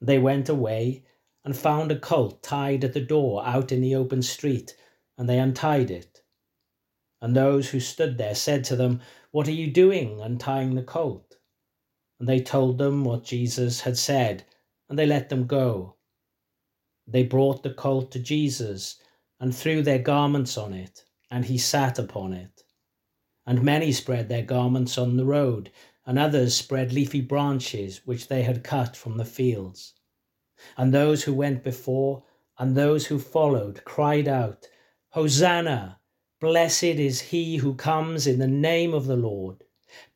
They 0.00 0.18
went 0.18 0.48
away 0.48 1.04
and 1.44 1.56
found 1.56 1.90
a 1.90 1.98
colt 1.98 2.42
tied 2.42 2.84
at 2.84 2.92
the 2.92 3.00
door 3.00 3.44
out 3.44 3.72
in 3.72 3.80
the 3.80 3.94
open 3.94 4.22
street, 4.22 4.76
and 5.16 5.28
they 5.28 5.38
untied 5.38 5.90
it. 5.90 6.22
And 7.20 7.34
those 7.34 7.70
who 7.70 7.80
stood 7.80 8.18
there 8.18 8.34
said 8.34 8.64
to 8.64 8.76
them, 8.76 9.00
What 9.30 9.48
are 9.48 9.52
you 9.52 9.70
doing 9.70 10.20
untying 10.20 10.74
the 10.74 10.82
colt? 10.82 11.36
And 12.22 12.28
they 12.28 12.38
told 12.38 12.78
them 12.78 13.02
what 13.02 13.24
Jesus 13.24 13.80
had 13.80 13.98
said, 13.98 14.44
and 14.88 14.96
they 14.96 15.06
let 15.06 15.28
them 15.28 15.48
go. 15.48 15.96
They 17.04 17.24
brought 17.24 17.64
the 17.64 17.74
colt 17.74 18.12
to 18.12 18.20
Jesus 18.20 19.00
and 19.40 19.52
threw 19.52 19.82
their 19.82 19.98
garments 19.98 20.56
on 20.56 20.72
it, 20.72 21.02
and 21.32 21.44
he 21.44 21.58
sat 21.58 21.98
upon 21.98 22.32
it. 22.32 22.62
And 23.44 23.64
many 23.64 23.90
spread 23.90 24.28
their 24.28 24.44
garments 24.44 24.96
on 24.98 25.16
the 25.16 25.24
road, 25.24 25.72
and 26.06 26.16
others 26.16 26.54
spread 26.54 26.92
leafy 26.92 27.20
branches 27.20 28.02
which 28.06 28.28
they 28.28 28.44
had 28.44 28.62
cut 28.62 28.96
from 28.96 29.16
the 29.16 29.24
fields. 29.24 29.94
And 30.76 30.94
those 30.94 31.24
who 31.24 31.34
went 31.34 31.64
before 31.64 32.22
and 32.56 32.76
those 32.76 33.06
who 33.06 33.18
followed 33.18 33.84
cried 33.84 34.28
out, 34.28 34.68
Hosanna! 35.08 35.98
Blessed 36.40 36.84
is 36.84 37.20
he 37.20 37.56
who 37.56 37.74
comes 37.74 38.28
in 38.28 38.38
the 38.38 38.46
name 38.46 38.94
of 38.94 39.06
the 39.06 39.16
Lord. 39.16 39.64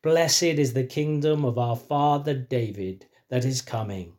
Blessed 0.01 0.43
is 0.43 0.73
the 0.73 0.83
kingdom 0.85 1.45
of 1.45 1.57
our 1.57 1.75
father 1.75 2.33
David 2.33 3.07
that 3.29 3.45
is 3.45 3.61
coming. 3.61 4.13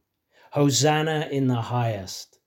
Hosanna 0.53 1.29
in 1.31 1.47
the 1.47 1.63
highest. 1.63 2.39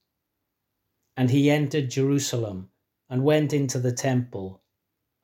And 1.17 1.30
he 1.30 1.52
entered 1.52 1.89
Jerusalem 1.89 2.69
and 3.10 3.24
went 3.24 3.54
into 3.54 3.80
the 3.80 3.91
temple. 3.91 4.62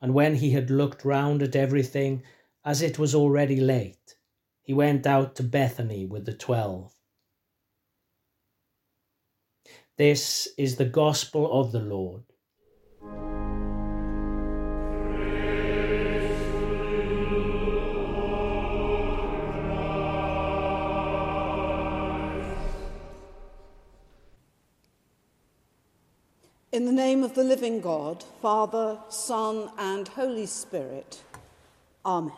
And 0.00 0.14
when 0.14 0.36
he 0.36 0.50
had 0.50 0.70
looked 0.70 1.04
round 1.04 1.42
at 1.42 1.56
everything, 1.56 2.22
as 2.64 2.82
it 2.82 2.98
was 2.98 3.14
already 3.14 3.60
late, 3.60 4.16
he 4.62 4.74
went 4.74 5.06
out 5.06 5.34
to 5.36 5.42
Bethany 5.42 6.04
with 6.04 6.26
the 6.26 6.34
twelve. 6.34 6.94
This 9.96 10.46
is 10.56 10.76
the 10.76 10.84
gospel 10.84 11.50
of 11.60 11.72
the 11.72 11.80
Lord. 11.80 12.24
In 26.70 26.84
the 26.84 26.92
name 26.92 27.24
of 27.24 27.34
the 27.34 27.44
living 27.44 27.80
God, 27.80 28.22
Father, 28.42 28.98
Son, 29.08 29.70
and 29.78 30.06
Holy 30.06 30.44
Spirit. 30.44 31.22
Amen. 32.04 32.30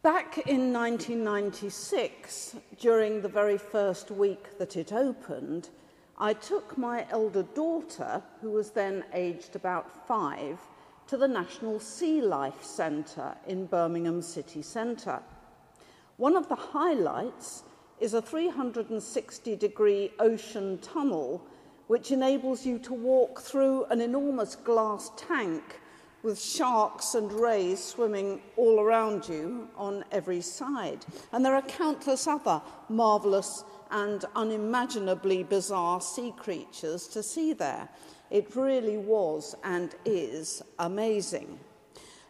Back 0.00 0.38
in 0.46 0.72
1996, 0.72 2.54
during 2.78 3.20
the 3.20 3.28
very 3.28 3.58
first 3.58 4.12
week 4.12 4.56
that 4.58 4.76
it 4.76 4.92
opened, 4.92 5.70
I 6.16 6.34
took 6.34 6.78
my 6.78 7.04
elder 7.10 7.42
daughter, 7.42 8.22
who 8.40 8.52
was 8.52 8.70
then 8.70 9.02
aged 9.12 9.56
about 9.56 10.06
five, 10.06 10.60
to 11.08 11.16
the 11.16 11.26
National 11.26 11.80
Sea 11.80 12.22
Life 12.22 12.62
Centre 12.62 13.34
in 13.48 13.66
Birmingham 13.66 14.22
City 14.22 14.62
Centre. 14.62 15.20
One 16.16 16.36
of 16.36 16.48
the 16.48 16.54
highlights 16.54 17.64
is 17.98 18.14
a 18.14 18.22
360 18.22 19.56
degree 19.56 20.12
ocean 20.20 20.78
tunnel 20.78 21.44
which 21.86 22.10
enables 22.10 22.64
you 22.64 22.78
to 22.78 22.94
walk 22.94 23.40
through 23.40 23.84
an 23.86 24.00
enormous 24.00 24.56
glass 24.56 25.10
tank 25.16 25.80
with 26.22 26.40
sharks 26.40 27.14
and 27.14 27.32
rays 27.32 27.82
swimming 27.82 28.40
all 28.56 28.80
around 28.80 29.28
you 29.28 29.68
on 29.76 30.04
every 30.12 30.40
side. 30.40 31.04
And 31.32 31.44
there 31.44 31.54
are 31.54 31.62
countless 31.62 32.26
other 32.26 32.62
marvellous 32.88 33.64
and 33.90 34.24
unimaginably 34.36 35.42
bizarre 35.42 36.00
sea 36.00 36.32
creatures 36.36 37.08
to 37.08 37.22
see 37.22 37.52
there. 37.52 37.88
It 38.30 38.56
really 38.56 38.96
was 38.96 39.54
and 39.64 39.94
is 40.04 40.62
amazing. 40.78 41.58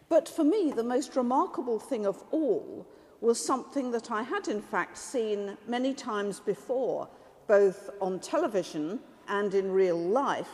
But 0.09 0.29
for 0.29 0.45
me, 0.45 0.73
the 0.73 0.83
most 0.83 1.15
remarkable 1.15 1.79
thing 1.79 2.07
of 2.07 2.23
all 2.33 2.87
was 3.21 3.45
something 3.45 3.93
that 3.93 4.11
I 4.11 4.23
had 4.23 4.49
in 4.49 4.61
fact 4.61 4.99
seen 4.99 5.57
many 5.69 5.95
times 5.95 6.41
before, 6.41 7.09
both 7.47 7.91
on 8.01 8.19
television 8.19 8.99
and 9.29 9.55
in 9.55 9.71
real 9.71 9.99
life, 9.99 10.51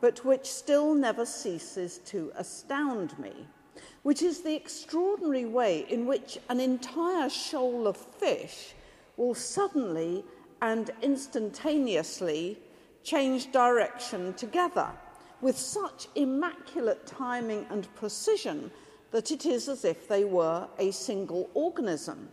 but 0.00 0.24
which 0.24 0.46
still 0.46 0.94
never 0.94 1.26
ceases 1.26 1.98
to 2.06 2.32
astound 2.36 3.18
me, 3.18 3.46
which 4.02 4.22
is 4.22 4.42
the 4.42 4.54
extraordinary 4.54 5.44
way 5.44 5.86
in 5.88 6.06
which 6.06 6.38
an 6.48 6.60
entire 6.60 7.28
shoal 7.28 7.86
of 7.86 7.96
fish 7.96 8.74
will 9.16 9.34
suddenly 9.34 10.24
and 10.62 10.90
instantaneously 11.02 12.58
change 13.02 13.50
direction 13.52 14.32
together 14.34 14.88
with 15.40 15.58
such 15.58 16.08
immaculate 16.14 17.06
timing 17.06 17.66
and 17.70 17.92
precision 17.94 18.70
that 19.10 19.30
it 19.30 19.46
is 19.46 19.68
as 19.68 19.84
if 19.84 20.06
they 20.06 20.24
were 20.24 20.68
a 20.78 20.90
single 20.90 21.50
organism. 21.54 22.28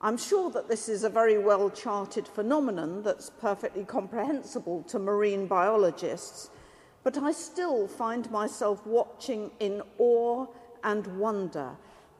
I'm 0.00 0.18
sure 0.18 0.50
that 0.50 0.68
this 0.68 0.90
is 0.90 1.04
a 1.04 1.08
very 1.08 1.38
well 1.38 1.70
charted 1.70 2.28
phenomenon 2.28 3.02
that's 3.02 3.30
perfectly 3.30 3.84
comprehensible 3.84 4.82
to 4.88 4.98
marine 4.98 5.46
biologists, 5.46 6.50
but 7.02 7.16
I 7.16 7.32
still 7.32 7.88
find 7.88 8.30
myself 8.30 8.86
watching 8.86 9.50
in 9.58 9.80
awe 9.98 10.46
and 10.84 11.06
wonder, 11.18 11.70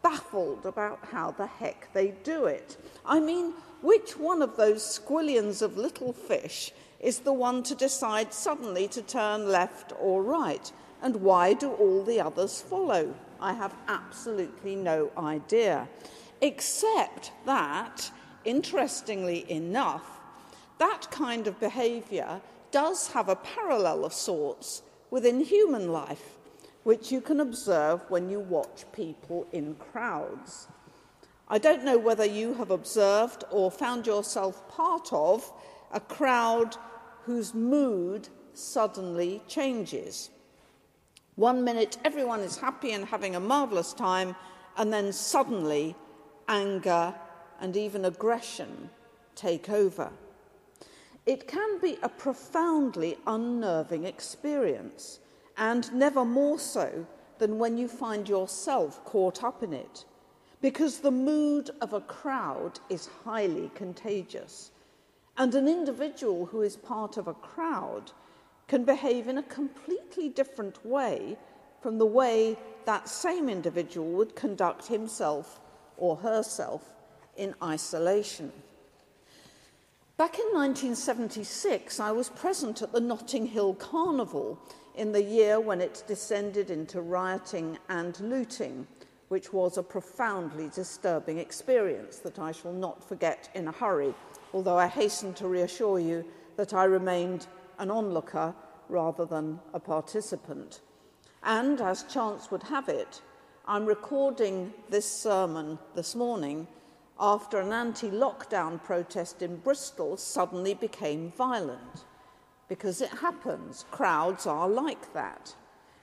baffled 0.02 0.64
about 0.64 1.00
how 1.12 1.32
the 1.32 1.46
heck 1.46 1.92
they 1.92 2.12
do 2.24 2.46
it. 2.46 2.78
I 3.04 3.20
mean, 3.20 3.52
which 3.82 4.16
one 4.16 4.40
of 4.40 4.56
those 4.56 4.82
squillions 4.82 5.60
of 5.60 5.76
little 5.76 6.14
fish 6.14 6.72
is 6.98 7.18
the 7.20 7.32
one 7.32 7.62
to 7.64 7.74
decide 7.74 8.32
suddenly 8.32 8.88
to 8.88 9.02
turn 9.02 9.48
left 9.48 9.92
or 10.00 10.22
right? 10.22 10.72
And 11.02 11.16
why 11.16 11.52
do 11.52 11.72
all 11.72 12.02
the 12.02 12.22
others 12.22 12.62
follow? 12.62 13.14
I 13.38 13.52
have 13.52 13.74
absolutely 13.86 14.76
no 14.76 15.10
idea 15.18 15.88
except 16.40 17.32
that, 17.44 18.10
interestingly 18.44 19.50
enough, 19.50 20.20
that 20.78 21.10
kind 21.10 21.46
of 21.46 21.58
behaviour 21.58 22.40
does 22.70 23.08
have 23.12 23.28
a 23.28 23.36
parallel 23.36 24.04
of 24.04 24.12
sorts 24.12 24.82
within 25.10 25.40
human 25.40 25.92
life, 25.92 26.36
which 26.82 27.10
you 27.10 27.20
can 27.20 27.40
observe 27.40 28.02
when 28.08 28.28
you 28.28 28.40
watch 28.40 28.84
people 28.92 29.46
in 29.52 29.74
crowds. 29.76 30.68
I 31.48 31.58
don't 31.58 31.84
know 31.84 31.98
whether 31.98 32.24
you 32.24 32.54
have 32.54 32.70
observed 32.70 33.44
or 33.50 33.70
found 33.70 34.06
yourself 34.06 34.68
part 34.68 35.12
of 35.12 35.50
a 35.92 36.00
crowd 36.00 36.76
whose 37.22 37.54
mood 37.54 38.28
suddenly 38.52 39.42
changes. 39.46 40.30
One 41.36 41.64
minute 41.64 41.98
everyone 42.04 42.40
is 42.40 42.56
happy 42.56 42.92
and 42.92 43.04
having 43.04 43.36
a 43.36 43.40
marvellous 43.40 43.92
time, 43.92 44.34
and 44.76 44.92
then 44.92 45.12
suddenly 45.12 45.94
anger, 46.48 47.14
and 47.60 47.76
even 47.76 48.04
aggression 48.04 48.90
take 49.34 49.70
over. 49.70 50.10
It 51.24 51.48
can 51.48 51.80
be 51.80 51.98
a 52.02 52.08
profoundly 52.08 53.18
unnerving 53.26 54.04
experience, 54.04 55.18
and 55.56 55.92
never 55.92 56.24
more 56.24 56.58
so 56.58 57.06
than 57.38 57.58
when 57.58 57.76
you 57.76 57.88
find 57.88 58.28
yourself 58.28 59.04
caught 59.04 59.42
up 59.42 59.62
in 59.62 59.72
it, 59.72 60.04
because 60.60 61.00
the 61.00 61.10
mood 61.10 61.70
of 61.80 61.92
a 61.92 62.00
crowd 62.00 62.78
is 62.88 63.08
highly 63.24 63.70
contagious, 63.74 64.70
and 65.36 65.54
an 65.54 65.68
individual 65.68 66.46
who 66.46 66.62
is 66.62 66.76
part 66.76 67.16
of 67.16 67.28
a 67.28 67.34
crowd 67.34 68.12
can 68.68 68.84
behave 68.84 69.28
in 69.28 69.38
a 69.38 69.42
completely 69.44 70.28
different 70.28 70.84
way 70.84 71.36
from 71.80 71.98
the 71.98 72.06
way 72.06 72.56
that 72.84 73.08
same 73.08 73.48
individual 73.48 74.08
would 74.08 74.34
conduct 74.34 74.86
himself 74.86 75.60
or 75.96 76.16
herself 76.16 76.90
in 77.36 77.54
isolation. 77.62 78.52
Back 80.16 80.38
in 80.38 80.46
1976, 80.54 82.00
I 82.00 82.10
was 82.10 82.30
present 82.30 82.80
at 82.80 82.92
the 82.92 83.00
Notting 83.00 83.46
Hill 83.46 83.74
Carnival 83.74 84.58
in 84.94 85.12
the 85.12 85.22
year 85.22 85.60
when 85.60 85.82
it 85.82 86.04
descended 86.06 86.70
into 86.70 87.02
rioting 87.02 87.78
and 87.90 88.18
looting, 88.20 88.86
which 89.28 89.52
was 89.52 89.76
a 89.76 89.82
profoundly 89.82 90.70
disturbing 90.74 91.38
experience 91.38 92.16
that 92.20 92.38
I 92.38 92.52
shall 92.52 92.72
not 92.72 93.06
forget 93.06 93.50
in 93.54 93.68
a 93.68 93.72
hurry, 93.72 94.14
although 94.54 94.78
I 94.78 94.86
hasten 94.86 95.34
to 95.34 95.48
reassure 95.48 95.98
you 95.98 96.24
that 96.56 96.72
I 96.72 96.84
remained 96.84 97.46
an 97.78 97.90
onlooker 97.90 98.54
rather 98.88 99.26
than 99.26 99.60
a 99.74 99.80
participant. 99.80 100.80
And, 101.42 101.80
as 101.80 102.04
chance 102.04 102.50
would 102.50 102.62
have 102.62 102.88
it, 102.88 103.20
I'm 103.68 103.84
recording 103.84 104.72
this 104.90 105.10
sermon 105.10 105.80
this 105.96 106.14
morning 106.14 106.68
after 107.18 107.58
an 107.58 107.72
anti 107.72 108.08
lockdown 108.08 108.80
protest 108.80 109.42
in 109.42 109.56
Bristol 109.56 110.16
suddenly 110.16 110.72
became 110.74 111.32
violent. 111.32 112.04
Because 112.68 113.00
it 113.00 113.10
happens, 113.10 113.84
crowds 113.90 114.46
are 114.46 114.68
like 114.68 115.12
that. 115.14 115.56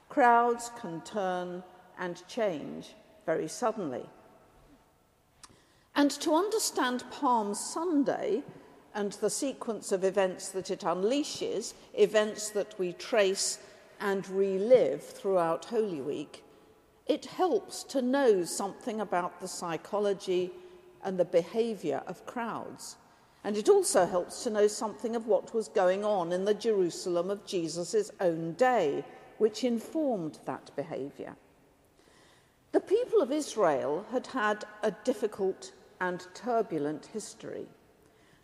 Crowds 0.10 0.72
can 0.78 1.00
turn 1.02 1.64
and 1.98 2.28
change 2.28 2.96
very 3.26 3.48
suddenly. 3.48 4.10
And 5.96 6.12
to 6.12 6.36
understand 6.36 7.06
Palm 7.12 7.54
Sunday 7.54 8.44
and 8.94 9.14
the 9.14 9.30
sequence 9.30 9.94
of 9.94 10.04
events 10.04 10.50
that 10.50 10.70
it 10.70 10.82
unleashes, 10.82 11.76
events 11.94 12.50
that 12.50 12.78
we 12.78 12.92
trace 12.92 13.60
and 14.02 14.28
relive 14.28 15.02
throughout 15.02 15.64
Holy 15.64 16.02
Week, 16.02 16.43
it 17.08 17.26
helps 17.26 17.84
to 17.84 18.02
know 18.02 18.44
something 18.44 19.02
about 19.02 19.42
the 19.42 19.48
psychology 19.48 20.52
and 21.04 21.20
the 21.20 21.26
behavior 21.26 22.02
of 22.08 22.26
crowds. 22.26 22.96
And 23.44 23.58
it 23.58 23.68
also 23.68 24.06
helps 24.06 24.44
to 24.44 24.50
know 24.50 24.68
something 24.68 25.16
of 25.16 25.28
what 25.28 25.54
was 25.54 25.68
going 25.68 26.06
on 26.06 26.32
in 26.32 26.46
the 26.46 26.54
Jerusalem 26.54 27.30
of 27.30 27.46
Jesus' 27.46 28.10
own 28.22 28.54
day, 28.54 29.04
which 29.38 29.66
informed 29.66 30.40
that 30.46 30.72
behavior. 30.78 31.36
The 32.72 32.80
people 32.80 33.22
of 33.22 33.32
Israel 33.32 34.06
had 34.12 34.28
had 34.28 34.66
a 34.82 34.92
difficult 35.04 35.74
and 36.00 36.26
turbulent 36.34 37.08
history. 37.08 37.68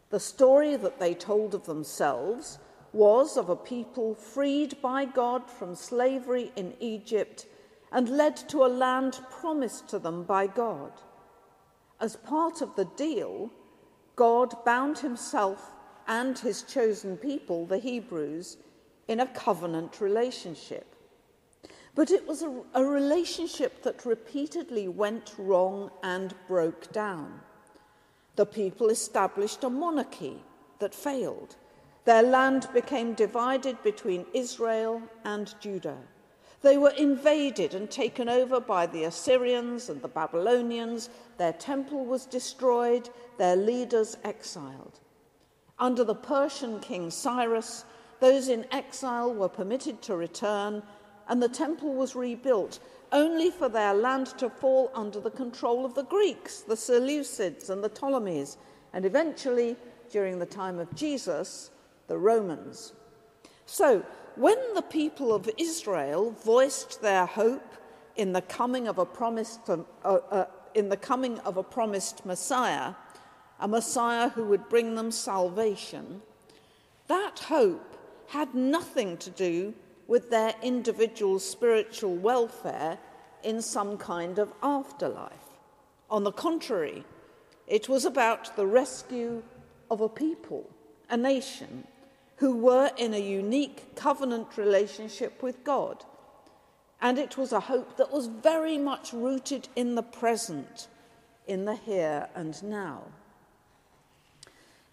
The 0.10 0.20
story 0.20 0.76
that 0.76 1.00
they 1.00 1.14
told 1.14 1.56
of 1.56 1.66
themselves 1.66 2.60
was 2.92 3.38
of 3.38 3.50
a 3.50 3.56
people 3.56 4.16
freed 4.16 4.82
by 4.82 5.06
God 5.06 5.50
from 5.50 5.76
slavery 5.76 6.52
in 6.56 6.74
Egypt 6.80 7.46
and 7.92 8.10
led 8.10 8.36
to 8.36 8.64
a 8.64 8.68
land 8.68 9.20
promised 9.30 9.88
to 9.90 10.00
them 10.00 10.24
by 10.24 10.48
God. 10.48 10.92
As 12.00 12.16
part 12.16 12.62
of 12.62 12.76
the 12.76 12.86
deal, 12.86 13.52
God 14.16 14.54
bound 14.64 15.00
himself 15.00 15.72
and 16.08 16.38
his 16.38 16.64
chosen 16.64 17.18
people, 17.18 17.66
the 17.66 17.78
Hebrews, 17.78 18.58
in 19.08 19.20
a 19.20 19.28
covenant 19.28 20.02
relationship. 20.02 20.96
But 21.96 22.12
it 22.12 22.28
was 22.28 22.44
a, 22.44 22.62
a, 22.74 22.84
relationship 22.84 23.84
that 23.84 24.06
repeatedly 24.06 24.88
went 24.88 25.34
wrong 25.38 25.92
and 26.04 26.34
broke 26.48 26.92
down. 26.92 27.42
The 28.36 28.46
people 28.46 28.90
established 28.90 29.64
a 29.64 29.70
monarchy 29.70 30.42
that 30.80 30.96
failed. 30.96 31.56
Their 32.06 32.24
land 32.24 32.70
became 32.74 33.14
divided 33.14 33.82
between 33.84 34.26
Israel 34.34 35.02
and 35.26 35.54
Judah. 35.60 35.98
They 36.62 36.78
were 36.78 36.90
invaded 36.92 37.74
and 37.74 37.90
taken 37.90 38.28
over 38.28 38.60
by 38.60 38.86
the 38.86 39.06
Assyrians 39.06 39.90
and 39.90 40.02
the 40.02 40.10
Babylonians. 40.10 41.10
Their 41.38 41.54
temple 41.54 42.06
was 42.06 42.26
destroyed, 42.26 43.10
their 43.38 43.56
leaders 43.56 44.18
exiled. 44.24 45.00
Under 45.78 46.04
the 46.04 46.16
Persian 46.16 46.82
king 46.82 47.10
Cyrus, 47.10 47.86
those 48.20 48.50
in 48.50 48.66
exile 48.72 49.34
were 49.34 49.48
permitted 49.48 50.02
to 50.04 50.18
return, 50.18 50.84
and 51.30 51.42
the 51.42 51.48
temple 51.48 51.94
was 51.94 52.16
rebuilt, 52.16 52.80
only 53.14 53.50
for 53.50 53.70
their 53.70 53.94
land 53.94 54.28
to 54.38 54.50
fall 54.50 54.92
under 54.94 55.22
the 55.22 55.32
control 55.32 55.86
of 55.86 55.96
the 55.96 56.04
Greeks, 56.04 56.62
the 56.62 56.76
Seleucids, 56.76 57.70
and 57.70 57.82
the 57.82 57.90
Ptolemies, 57.90 58.58
and 58.92 59.06
eventually, 59.06 59.78
during 60.12 60.40
the 60.40 60.46
time 60.46 60.80
of 60.80 60.94
Jesus, 60.94 61.72
the 62.08 62.18
Romans. 62.18 62.94
So, 63.66 64.04
when 64.36 64.58
the 64.74 64.82
people 64.82 65.34
of 65.34 65.50
Israel 65.58 66.32
voiced 66.32 67.02
their 67.02 67.26
hope 67.26 67.74
in 68.16 68.34
the 68.34 68.42
coming 68.42 68.88
of 68.88 68.98
a 68.98 69.06
promised, 69.06 69.70
uh, 69.70 69.78
uh, 70.04 70.46
in 70.74 70.90
the 70.90 70.98
coming 70.98 71.40
of 71.40 71.58
a 71.58 71.64
promised 71.64 72.26
Messiah, 72.26 72.94
a 73.60 73.68
Messiah 73.68 74.30
who 74.30 74.46
would 74.46 74.70
bring 74.70 74.96
them 74.96 75.12
salvation, 75.12 76.22
that 77.08 77.40
hope 77.40 77.98
had 78.28 78.54
nothing 78.54 79.18
to 79.18 79.30
do 79.30 79.74
with 80.08 80.30
their 80.30 80.54
individual 80.62 81.40
spiritual 81.40 82.16
welfare 82.16 82.98
in 83.44 83.62
some 83.62 83.98
kind 83.98 84.40
of 84.40 84.52
afterlife. 84.62 85.34
On 86.10 86.24
the 86.24 86.32
contrary, 86.32 87.04
it 87.68 87.88
was 87.88 88.06
about 88.06 88.56
the 88.56 88.66
rescue 88.66 89.44
of 89.92 90.02
a 90.02 90.10
people, 90.10 90.70
a 91.10 91.18
nation, 91.18 91.86
who 92.40 92.56
were 92.56 92.90
in 92.98 93.14
a 93.14 93.20
unique 93.20 93.96
covenant 93.96 94.58
relationship 94.58 95.44
with 95.44 95.62
God. 95.66 96.06
And 97.02 97.20
it 97.20 97.38
was 97.38 97.52
a 97.52 97.60
hope 97.60 97.98
that 97.98 98.12
was 98.12 98.28
very 98.28 98.78
much 98.78 99.12
rooted 99.12 99.68
in 99.76 99.96
the 99.96 100.04
present, 100.04 100.88
in 101.48 101.66
the 101.66 101.76
here 101.76 102.30
and 102.36 102.62
now. 102.64 103.04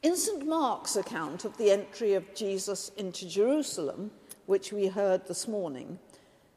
In 0.03 0.17
St. 0.17 0.45
Mark's 0.45 0.97
account 0.97 1.45
of 1.45 1.57
the 1.57 1.71
entry 1.71 2.15
of 2.15 2.35
Jesus 2.35 2.91
into 2.97 3.29
Jerusalem, 3.29 4.11
which 4.47 4.73
we 4.73 4.89
heard 4.89 5.27
this 5.27 5.47
morning, 5.47 6.01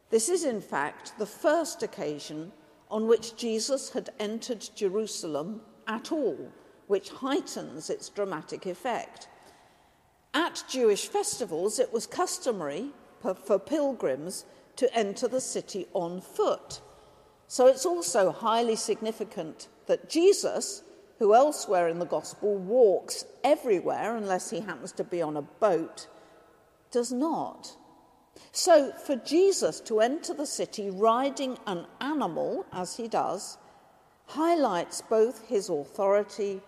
this 0.09 0.27
is 0.27 0.43
in 0.43 0.59
fact 0.59 1.13
the 1.19 1.25
first 1.25 1.83
occasion 1.83 2.51
on 2.89 3.05
which 3.05 3.35
Jesus 3.35 3.91
had 3.91 4.09
entered 4.19 4.67
Jerusalem 4.75 5.61
at 5.87 6.11
all, 6.11 6.51
which 6.87 7.09
heightens 7.09 7.91
its 7.91 8.09
dramatic 8.09 8.65
effect. 8.65 9.27
At 10.39 10.63
Jewish 10.69 11.09
festivals, 11.09 11.79
it 11.79 11.91
was 11.91 12.07
customary 12.07 12.91
for 13.19 13.59
pilgrims 13.59 14.45
to 14.77 14.87
enter 14.97 15.27
the 15.27 15.41
city 15.41 15.85
on 15.93 16.21
foot. 16.21 16.79
So 17.49 17.67
it's 17.67 17.85
also 17.85 18.31
highly 18.31 18.77
significant 18.77 19.67
that 19.87 20.09
Jesus, 20.09 20.81
who 21.17 21.35
elsewhere 21.35 21.89
in 21.89 21.99
the 21.99 22.05
Gospel 22.05 22.55
walks 22.55 23.25
everywhere 23.43 24.15
unless 24.15 24.49
he 24.49 24.61
happens 24.61 24.93
to 24.93 25.03
be 25.03 25.21
on 25.21 25.35
a 25.35 25.41
boat, 25.41 26.07
does 26.89 27.11
not. 27.11 27.75
So 28.53 28.93
for 28.93 29.17
Jesus 29.17 29.81
to 29.81 29.99
enter 29.99 30.33
the 30.33 30.45
city 30.45 30.89
riding 30.89 31.57
an 31.67 31.85
animal, 31.99 32.65
as 32.71 32.95
he 32.95 33.09
does, 33.09 33.57
highlights 34.27 35.01
both 35.01 35.49
his 35.49 35.67
authority 35.67 36.61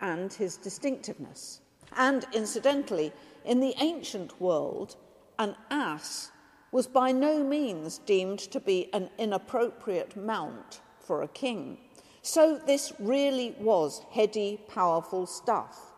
and 0.00 0.32
his 0.32 0.56
distinctiveness. 0.56 1.61
And 1.96 2.26
incidentally, 2.32 3.12
in 3.44 3.60
the 3.60 3.74
ancient 3.80 4.40
world, 4.40 4.96
an 5.38 5.56
ass 5.70 6.30
was 6.70 6.86
by 6.86 7.12
no 7.12 7.44
means 7.44 7.98
deemed 7.98 8.38
to 8.38 8.60
be 8.60 8.88
an 8.92 9.10
inappropriate 9.18 10.16
mount 10.16 10.80
for 10.98 11.22
a 11.22 11.28
king. 11.28 11.78
So 12.22 12.60
this 12.66 12.92
really 12.98 13.54
was 13.58 14.02
heady, 14.10 14.60
powerful 14.68 15.26
stuff. 15.26 15.92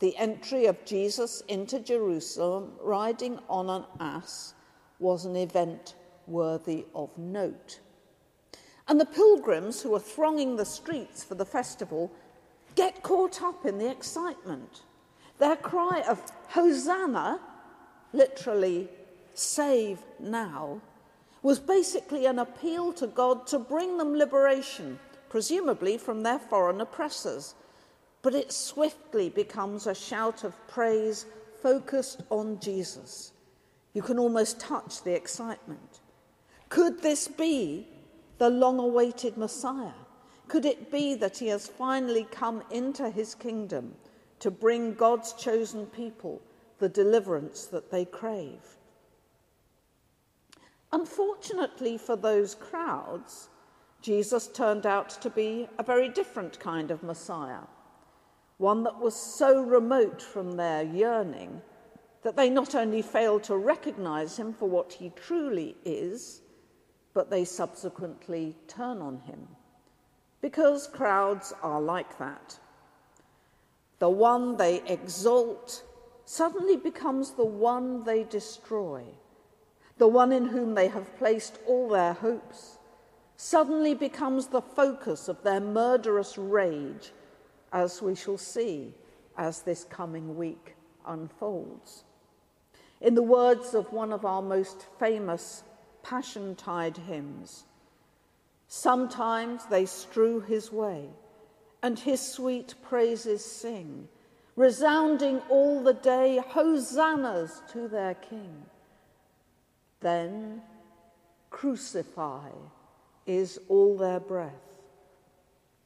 The 0.00 0.16
entry 0.16 0.66
of 0.66 0.84
Jesus 0.84 1.42
into 1.48 1.80
Jerusalem 1.80 2.72
riding 2.80 3.38
on 3.48 3.68
an 3.68 3.84
ass 4.00 4.54
was 4.98 5.24
an 5.24 5.36
event 5.36 5.94
worthy 6.26 6.86
of 6.94 7.16
note. 7.18 7.80
And 8.86 9.00
the 9.00 9.06
pilgrims 9.06 9.82
who 9.82 9.94
are 9.94 10.00
thronging 10.00 10.56
the 10.56 10.64
streets 10.64 11.24
for 11.24 11.34
the 11.34 11.44
festival 11.44 12.12
get 12.74 13.02
caught 13.02 13.42
up 13.42 13.66
in 13.66 13.78
the 13.78 13.90
excitement. 13.90 14.82
Their 15.38 15.56
cry 15.56 16.02
of 16.08 16.22
Hosanna, 16.48 17.40
literally, 18.12 18.88
save 19.34 19.98
now, 20.20 20.80
was 21.42 21.58
basically 21.58 22.26
an 22.26 22.38
appeal 22.38 22.92
to 22.94 23.06
God 23.06 23.46
to 23.48 23.58
bring 23.58 23.98
them 23.98 24.14
liberation, 24.16 24.98
presumably 25.28 25.98
from 25.98 26.22
their 26.22 26.38
foreign 26.38 26.80
oppressors. 26.80 27.54
But 28.22 28.34
it 28.34 28.52
swiftly 28.52 29.28
becomes 29.28 29.86
a 29.86 29.94
shout 29.94 30.44
of 30.44 30.54
praise 30.68 31.26
focused 31.62 32.22
on 32.30 32.60
Jesus. 32.60 33.32
You 33.92 34.02
can 34.02 34.18
almost 34.18 34.60
touch 34.60 35.02
the 35.02 35.14
excitement. 35.14 36.00
Could 36.68 37.02
this 37.02 37.28
be 37.28 37.86
the 38.38 38.50
long 38.50 38.78
awaited 38.78 39.36
Messiah? 39.36 39.92
Could 40.48 40.64
it 40.64 40.90
be 40.90 41.14
that 41.16 41.38
he 41.38 41.48
has 41.48 41.66
finally 41.66 42.26
come 42.30 42.62
into 42.70 43.10
his 43.10 43.34
kingdom 43.34 43.94
to 44.44 44.50
bring 44.50 44.92
God's 44.92 45.32
chosen 45.32 45.86
people 45.86 46.42
the 46.78 46.90
deliverance 46.90 47.64
that 47.64 47.90
they 47.90 48.04
crave. 48.04 48.76
Unfortunately 50.92 51.96
for 51.96 52.14
those 52.14 52.54
crowds, 52.54 53.48
Jesus 54.02 54.48
turned 54.48 54.84
out 54.84 55.08
to 55.22 55.30
be 55.30 55.66
a 55.78 55.82
very 55.82 56.10
different 56.10 56.60
kind 56.60 56.90
of 56.90 57.02
Messiah, 57.02 57.62
one 58.58 58.82
that 58.82 59.00
was 59.00 59.16
so 59.16 59.62
remote 59.62 60.20
from 60.20 60.52
their 60.52 60.82
yearning 60.82 61.62
that 62.22 62.36
they 62.36 62.50
not 62.50 62.74
only 62.74 63.00
failed 63.00 63.44
to 63.44 63.56
recognize 63.56 64.36
him 64.36 64.52
for 64.52 64.68
what 64.68 64.92
he 64.92 65.10
truly 65.16 65.74
is, 65.86 66.42
but 67.14 67.30
they 67.30 67.46
subsequently 67.46 68.54
turn 68.68 68.98
on 68.98 69.20
him. 69.20 69.48
Because 70.42 70.86
crowds 70.86 71.54
are 71.62 71.80
like 71.80 72.18
that 72.18 72.58
the 74.04 74.10
one 74.10 74.58
they 74.58 74.82
exalt, 74.86 75.82
suddenly 76.26 76.76
becomes 76.76 77.30
the 77.30 77.44
one 77.46 78.04
they 78.04 78.22
destroy. 78.22 79.02
The 79.96 80.08
one 80.08 80.30
in 80.30 80.44
whom 80.44 80.74
they 80.74 80.88
have 80.88 81.16
placed 81.16 81.58
all 81.66 81.88
their 81.88 82.12
hopes 82.12 82.76
suddenly 83.38 83.94
becomes 83.94 84.48
the 84.48 84.60
focus 84.60 85.26
of 85.26 85.42
their 85.42 85.58
murderous 85.58 86.36
rage, 86.36 87.12
as 87.72 88.02
we 88.02 88.14
shall 88.14 88.36
see 88.36 88.92
as 89.38 89.62
this 89.62 89.84
coming 89.84 90.36
week 90.36 90.76
unfolds. 91.06 92.04
In 93.00 93.14
the 93.14 93.22
words 93.22 93.72
of 93.72 93.90
one 93.90 94.12
of 94.12 94.26
our 94.26 94.42
most 94.42 94.84
famous 94.98 95.64
Passiontide 96.02 96.98
hymns, 96.98 97.64
sometimes 98.68 99.64
they 99.64 99.86
strew 99.86 100.40
his 100.40 100.70
way 100.70 101.08
and 101.84 101.98
his 101.98 102.18
sweet 102.18 102.74
praises 102.80 103.44
sing, 103.44 104.08
resounding 104.56 105.38
all 105.50 105.82
the 105.82 105.92
day, 105.92 106.42
hosannas 106.48 107.60
to 107.70 107.88
their 107.88 108.14
King. 108.14 108.64
Then 110.00 110.62
crucify 111.50 112.48
is 113.26 113.60
all 113.68 113.98
their 113.98 114.18
breath, 114.18 114.80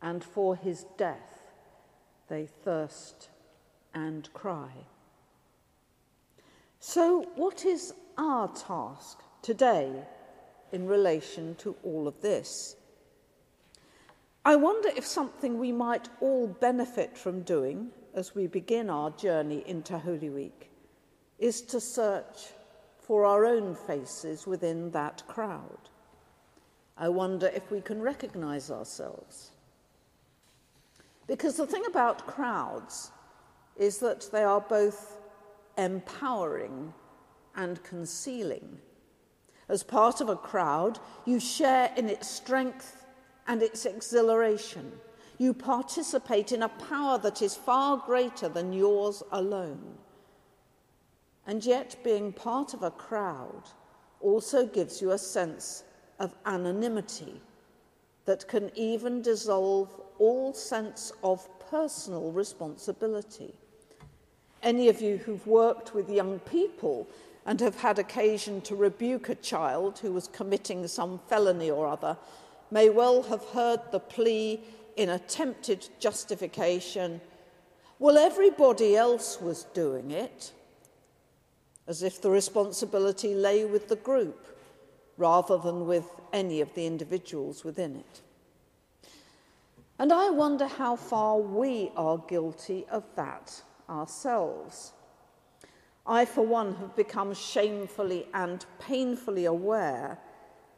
and 0.01 0.23
for 0.23 0.55
his 0.55 0.87
death 0.97 1.51
they 2.29 2.47
thirst 2.47 3.29
and 3.93 4.33
cry. 4.33 4.71
So, 6.79 7.27
what 7.35 7.65
is 7.65 7.93
our 8.17 8.47
task 8.47 9.19
today 9.43 9.91
in 10.71 10.87
relation 10.87 11.57
to 11.57 11.75
all 11.83 12.07
of 12.07 12.21
this? 12.21 12.77
I 14.45 14.57
wonder 14.57 14.89
if 14.97 15.07
something 15.07 15.59
we 15.59 15.73
might 15.73 16.09
all 16.21 16.47
benefit 16.47 17.17
from 17.17 17.43
doing 17.43 17.91
as 18.15 18.35
we 18.35 18.47
begin 18.47 18.89
our 18.89 19.11
journey 19.11 19.63
into 19.67 19.99
Holy 19.99 20.31
Week 20.31 20.71
is 21.39 21.61
to 21.63 21.81
search 21.81 22.49
for 22.99 23.25
our 23.25 23.45
own 23.45 23.75
faces 23.75 24.47
within 24.47 24.91
that 24.91 25.23
crowd. 25.27 25.89
I 26.97 27.09
wonder 27.09 27.47
if 27.47 27.71
we 27.71 27.81
can 27.81 28.03
recognize 28.03 28.71
ourselves. 28.71 29.53
Because 31.27 31.57
the 31.57 31.67
thing 31.67 31.85
about 31.87 32.27
crowds 32.27 33.11
is 33.77 33.99
that 33.99 34.29
they 34.33 34.43
are 34.43 34.61
both 34.61 35.17
empowering 35.77 36.93
and 37.55 37.83
concealing. 37.85 38.79
As 39.69 39.83
part 39.83 40.21
of 40.21 40.29
a 40.29 40.37
crowd, 40.37 40.99
you 41.25 41.39
share 41.39 41.93
in 41.97 42.09
its 42.09 42.29
strength 42.29 43.05
and 43.49 43.63
its 43.63 43.87
exhilaration. 43.87 44.93
You 45.39 45.55
participate 45.55 46.53
in 46.53 46.63
a 46.63 46.69
power 46.69 47.19
that 47.19 47.43
is 47.43 47.57
far 47.57 47.97
greater 47.97 48.49
than 48.49 48.73
yours 48.73 49.23
alone. 49.33 49.97
And 51.47 51.65
yet, 51.65 51.97
being 52.05 52.33
part 52.33 52.75
of 52.75 52.83
a 52.83 52.91
crowd 52.91 53.63
also 54.21 54.67
gives 54.67 55.01
you 55.01 55.13
a 55.13 55.19
sense 55.19 55.85
of 56.19 56.35
anonymity 56.45 57.41
that 58.27 58.47
can 58.47 58.71
even 58.75 59.23
dissolve 59.23 59.89
all 60.19 60.53
sense 60.53 61.13
of 61.25 61.49
personal 61.71 62.31
responsibility. 62.33 63.55
Any 64.63 64.89
of 64.89 65.01
you 65.01 65.17
who've 65.17 65.47
worked 65.47 65.95
with 65.95 66.11
young 66.11 66.41
people 66.41 67.09
and 67.47 67.61
have 67.61 67.77
had 67.77 67.99
occasion 67.99 68.61
to 68.63 68.77
rebuke 68.77 69.31
a 69.31 69.35
child 69.37 70.01
who 70.01 70.13
was 70.13 70.29
committing 70.29 70.87
some 70.87 71.21
felony 71.29 71.71
or 71.71 71.87
other 71.87 72.17
may 72.71 72.91
well 72.91 73.23
have 73.25 73.45
heard 73.47 73.81
the 73.91 74.01
plea 74.01 74.61
in 74.97 75.09
attempted 75.11 75.89
justification 75.99 77.21
well, 78.01 78.17
everybody 78.17 78.95
else 78.95 79.41
was 79.41 79.65
doing 79.75 80.13
it, 80.13 80.53
as 81.89 82.05
if 82.05 82.21
the 82.21 82.31
responsibility 82.31 83.35
lay 83.35 83.65
with 83.65 83.89
the 83.89 83.97
group 83.97 84.47
rather 85.17 85.59
than 85.59 85.87
with 85.87 86.05
any 86.33 86.61
of 86.61 86.73
the 86.75 86.87
individuals 86.87 87.65
within 87.65 87.97
it. 87.97 88.23
And 89.99 90.13
I 90.13 90.31
wonder 90.31 90.69
how 90.69 90.95
far 90.95 91.39
we 91.39 91.91
are 91.97 92.19
guilty 92.19 92.87
of 92.89 93.03
that 93.17 93.63
ourselves. 93.91 94.93
I, 96.07 96.25
for 96.25 96.47
one, 96.47 96.77
have 96.77 96.95
become 96.95 97.35
shamefully 97.35 98.29
and 98.33 98.65
painfully 98.79 99.47
aware 99.47 100.19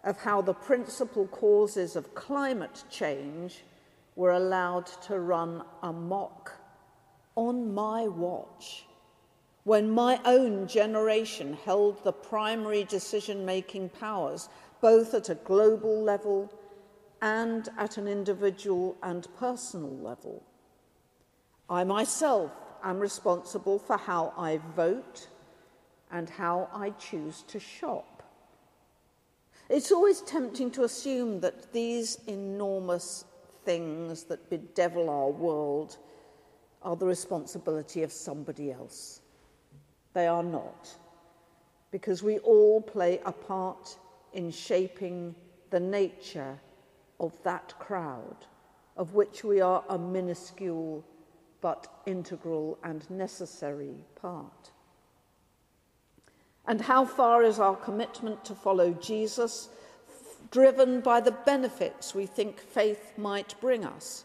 of 0.04 0.18
how 0.18 0.40
the 0.40 0.54
principal 0.54 1.26
causes 1.28 1.96
of 1.96 2.14
climate 2.14 2.84
change 2.90 3.62
were 4.16 4.32
allowed 4.32 4.86
to 4.86 5.18
run 5.18 5.62
amok 5.82 6.52
on 7.36 7.72
my 7.72 8.06
watch, 8.06 8.86
when 9.64 9.90
my 9.90 10.20
own 10.24 10.66
generation 10.66 11.56
held 11.64 12.02
the 12.02 12.12
primary 12.12 12.84
decision 12.84 13.44
making 13.44 13.88
powers, 13.88 14.48
both 14.80 15.14
at 15.14 15.28
a 15.28 15.34
global 15.34 16.02
level 16.02 16.52
and 17.22 17.68
at 17.78 17.98
an 17.98 18.08
individual 18.08 18.96
and 19.02 19.28
personal 19.38 19.94
level. 19.98 20.42
I 21.68 21.84
myself 21.84 22.50
am 22.82 22.98
responsible 22.98 23.78
for 23.78 23.96
how 23.96 24.32
I 24.36 24.58
vote 24.74 25.28
and 26.10 26.28
how 26.28 26.68
I 26.74 26.90
choose 26.90 27.42
to 27.48 27.60
shop. 27.60 28.09
It's 29.70 29.92
always 29.92 30.22
tempting 30.22 30.72
to 30.72 30.82
assume 30.82 31.38
that 31.42 31.72
these 31.72 32.18
enormous 32.26 33.24
things 33.64 34.24
that 34.24 34.50
bedevil 34.50 35.08
our 35.08 35.30
world 35.30 35.96
are 36.82 36.96
the 36.96 37.06
responsibility 37.06 38.02
of 38.02 38.10
somebody 38.10 38.72
else. 38.72 39.20
They 40.12 40.26
are 40.26 40.42
not, 40.42 40.92
because 41.92 42.20
we 42.20 42.38
all 42.38 42.80
play 42.80 43.20
a 43.24 43.30
part 43.30 43.96
in 44.32 44.50
shaping 44.50 45.36
the 45.70 45.78
nature 45.78 46.58
of 47.20 47.40
that 47.44 47.72
crowd, 47.78 48.46
of 48.96 49.14
which 49.14 49.44
we 49.44 49.60
are 49.60 49.84
a 49.88 49.96
minuscule 49.96 51.04
but 51.60 51.86
integral 52.06 52.76
and 52.82 53.08
necessary 53.08 54.04
part. 54.20 54.72
And 56.70 56.82
how 56.82 57.04
far 57.04 57.42
is 57.42 57.58
our 57.58 57.74
commitment 57.74 58.44
to 58.44 58.54
follow 58.54 58.92
Jesus 58.92 59.70
driven 60.52 61.00
by 61.00 61.20
the 61.20 61.32
benefits 61.32 62.14
we 62.14 62.26
think 62.26 62.60
faith 62.60 63.12
might 63.16 63.60
bring 63.60 63.84
us, 63.84 64.24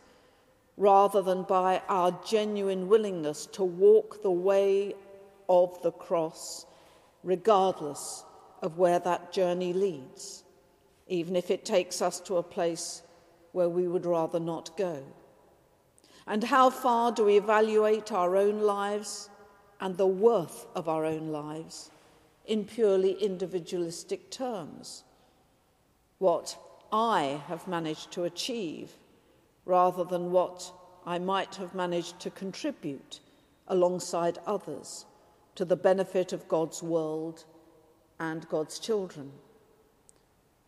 rather 0.77 1.23
than 1.23 1.41
by 1.41 1.81
our 1.89 2.15
genuine 2.23 2.87
willingness 2.87 3.47
to 3.47 3.63
walk 3.63 4.21
the 4.21 4.29
way 4.29 4.93
of 5.49 5.81
the 5.81 5.91
cross, 5.91 6.67
regardless 7.23 8.23
of 8.61 8.77
where 8.77 8.99
that 8.99 9.33
journey 9.33 9.73
leads? 9.73 10.43
even 11.07 11.35
if 11.35 11.49
it 11.49 11.65
takes 11.65 11.99
us 11.99 12.19
to 12.19 12.37
a 12.37 12.43
place 12.43 13.01
where 13.53 13.69
we 13.69 13.87
would 13.87 14.05
rather 14.05 14.39
not 14.39 14.77
go? 14.77 15.03
And 16.27 16.43
how 16.43 16.69
far 16.69 17.11
do 17.11 17.25
we 17.25 17.37
evaluate 17.37 18.11
our 18.11 18.35
own 18.35 18.59
lives 18.59 19.29
and 19.79 19.97
the 19.97 20.07
worth 20.07 20.67
of 20.75 20.87
our 20.87 21.05
own 21.05 21.29
lives 21.29 21.89
in 22.47 22.65
purely 22.65 23.13
individualistic 23.13 24.29
terms? 24.31 25.03
What 26.19 26.57
I 26.91 27.41
have 27.47 27.67
managed 27.67 28.11
to 28.13 28.23
achieve 28.23 28.91
rather 29.65 30.03
than 30.03 30.31
what 30.31 30.71
I 31.05 31.19
might 31.19 31.55
have 31.55 31.75
managed 31.75 32.19
to 32.21 32.29
contribute 32.29 33.19
alongside 33.67 34.39
others 34.45 35.05
to 35.55 35.65
the 35.65 35.75
benefit 35.75 36.33
of 36.33 36.47
God's 36.47 36.81
world 36.83 37.45
and 38.19 38.47
God's 38.49 38.79
children 38.79 39.31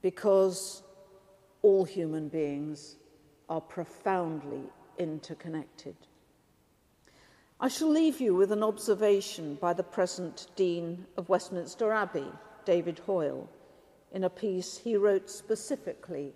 because 0.02 0.84
all 1.62 1.84
human 1.84 2.28
beings 2.28 2.98
are 3.50 3.62
profoundly 3.62 4.64
interconnected. 4.98 5.96
I 7.60 7.70
shall 7.70 7.90
leave 7.90 8.22
you 8.22 8.36
with 8.36 8.52
an 8.52 8.62
observation 8.62 9.56
by 9.56 9.74
the 9.74 9.84
present 9.84 10.46
Dean 10.56 11.08
of 11.18 11.28
Westminster 11.28 11.92
Abbey, 11.92 12.32
David 12.66 13.00
Hoyle, 13.00 13.50
in 14.12 14.24
a 14.24 14.30
piece 14.30 14.78
he 14.78 14.96
wrote 14.96 15.28
specifically 15.28 16.34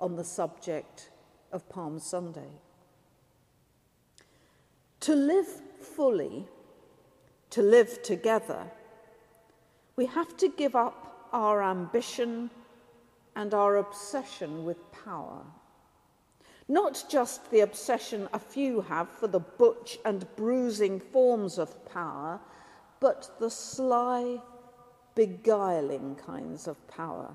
on 0.00 0.16
the 0.16 0.24
subject 0.24 1.10
of 1.52 1.68
Palm 1.68 2.00
Sunday. 2.00 2.50
To 5.00 5.14
live 5.14 5.46
fully, 5.78 6.48
to 7.50 7.62
live 7.62 8.02
together, 8.02 8.64
we 9.94 10.06
have 10.06 10.36
to 10.38 10.48
give 10.48 10.74
up 10.74 11.28
our 11.32 11.62
ambition 11.62 12.50
and 13.36 13.54
our 13.54 13.76
obsession 13.76 14.64
with 14.64 14.90
power. 14.90 15.42
Not 16.68 17.04
just 17.08 17.50
the 17.50 17.60
obsession 17.60 18.28
a 18.32 18.38
few 18.38 18.80
have 18.82 19.08
for 19.08 19.26
the 19.26 19.40
butch 19.40 19.98
and 20.04 20.26
bruising 20.36 20.98
forms 20.98 21.58
of 21.58 21.84
power, 21.84 22.40
but 23.00 23.30
the 23.38 23.50
sly, 23.50 24.40
beguiling 25.14 26.16
kinds 26.16 26.66
of 26.66 26.88
power. 26.88 27.34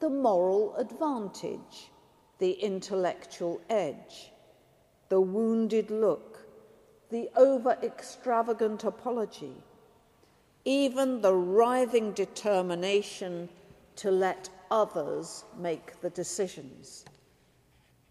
The 0.00 0.10
moral 0.10 0.74
advantage, 0.76 1.90
the 2.38 2.52
intellectual 2.52 3.60
edge, 3.70 4.32
the 5.08 5.20
wounded 5.20 5.90
look, 5.90 6.46
the 7.10 7.30
over 7.36 7.78
extravagant 7.82 8.82
apology, 8.82 9.54
even 10.64 11.20
the 11.20 11.34
writhing 11.34 12.10
determination 12.12 13.48
to 13.94 14.10
let 14.10 14.50
others 14.70 15.44
make 15.56 16.00
the 16.00 16.10
decisions. 16.10 17.04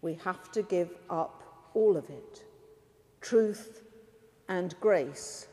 We 0.02 0.14
have 0.24 0.50
to 0.52 0.62
give 0.62 0.90
up 1.10 1.70
all 1.74 1.96
of 1.96 2.08
it. 2.10 2.44
Truth 3.20 3.82
and 4.48 4.74
grace 4.80 5.48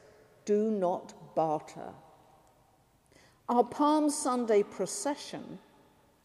do 0.45 0.69
not 0.69 1.13
barter. 1.35 1.93
Our 3.49 3.63
Palm 3.63 4.09
Sunday 4.09 4.63
procession, 4.63 5.59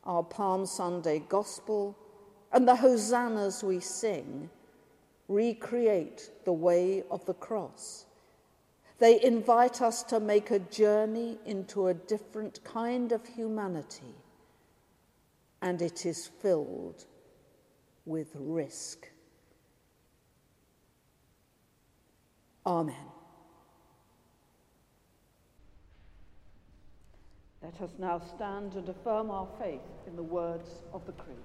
our 0.04 0.22
Palm 0.22 0.66
Sunday 0.66 1.22
gospel, 1.28 1.96
and 2.52 2.66
the 2.66 2.76
hosannas 2.76 3.62
we 3.62 3.80
sing 3.80 4.50
recreate 5.28 6.30
the 6.44 6.52
way 6.52 7.04
of 7.10 7.24
the 7.26 7.34
cross. 7.34 8.06
They 8.98 9.22
invite 9.22 9.80
us 9.82 10.02
to 10.04 10.18
make 10.18 10.50
a 10.50 10.58
journey 10.58 11.38
into 11.46 11.88
a 11.88 11.94
different 11.94 12.64
kind 12.64 13.12
of 13.12 13.24
humanity 13.26 14.14
and 15.60 15.82
it 15.82 16.06
is 16.06 16.26
filled 16.26 17.04
with 18.08 18.28
risk. 18.34 19.08
Amen. 22.66 22.94
Let 27.62 27.80
us 27.82 27.90
now 27.98 28.20
stand 28.34 28.74
and 28.74 28.88
affirm 28.88 29.30
our 29.30 29.46
faith 29.60 29.80
in 30.06 30.16
the 30.16 30.22
words 30.22 30.70
of 30.92 31.04
the 31.06 31.12
Creed. 31.12 31.36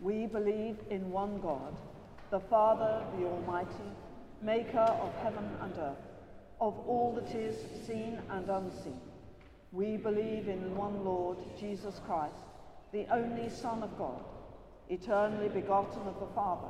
We 0.00 0.26
believe 0.26 0.76
in 0.90 1.10
one 1.10 1.40
God, 1.40 1.74
the 2.30 2.40
Father, 2.40 3.04
the 3.18 3.26
Almighty, 3.26 3.90
maker 4.42 4.78
of 4.78 5.14
heaven 5.22 5.48
and 5.62 5.72
earth, 5.78 6.04
of 6.60 6.78
all 6.86 7.14
that 7.14 7.34
is 7.34 7.56
seen 7.86 8.20
and 8.30 8.48
unseen 8.48 9.00
we 9.72 9.96
believe 9.96 10.48
in 10.48 10.76
one 10.76 11.02
Lord, 11.02 11.38
Jesus 11.58 11.98
Christ, 12.06 12.34
the 12.92 13.06
only 13.10 13.48
Son 13.48 13.82
of 13.82 13.96
God, 13.96 14.22
eternally 14.90 15.48
begotten 15.48 16.06
of 16.06 16.20
the 16.20 16.34
Father, 16.34 16.68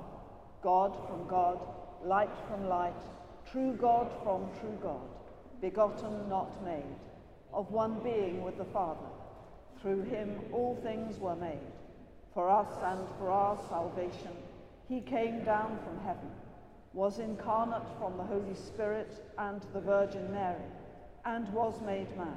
God 0.63 0.97
from 1.09 1.27
God, 1.27 1.59
light 2.05 2.31
from 2.49 2.69
light, 2.69 3.03
true 3.51 3.73
God 3.73 4.09
from 4.23 4.49
true 4.61 4.79
God, 4.81 5.01
begotten, 5.61 6.29
not 6.29 6.65
made, 6.65 6.97
of 7.53 7.73
one 7.73 7.99
being 8.05 8.45
with 8.45 8.57
the 8.57 8.65
Father. 8.65 9.07
Through 9.81 10.03
him 10.03 10.39
all 10.53 10.79
things 10.83 11.19
were 11.19 11.35
made. 11.35 11.59
For 12.33 12.49
us 12.49 12.73
and 12.85 13.07
for 13.19 13.31
our 13.31 13.59
salvation, 13.69 14.33
he 14.89 15.01
came 15.01 15.45
down 15.45 15.77
from 15.85 15.99
heaven, 16.05 16.31
was 16.93 17.19
incarnate 17.19 17.89
from 17.99 18.17
the 18.17 18.23
Holy 18.23 18.55
Spirit 18.55 19.27
and 19.39 19.61
the 19.75 19.81
Virgin 19.81 20.31
Mary, 20.33 20.63
and 21.25 21.53
was 21.53 21.81
made 21.83 22.17
man. 22.17 22.37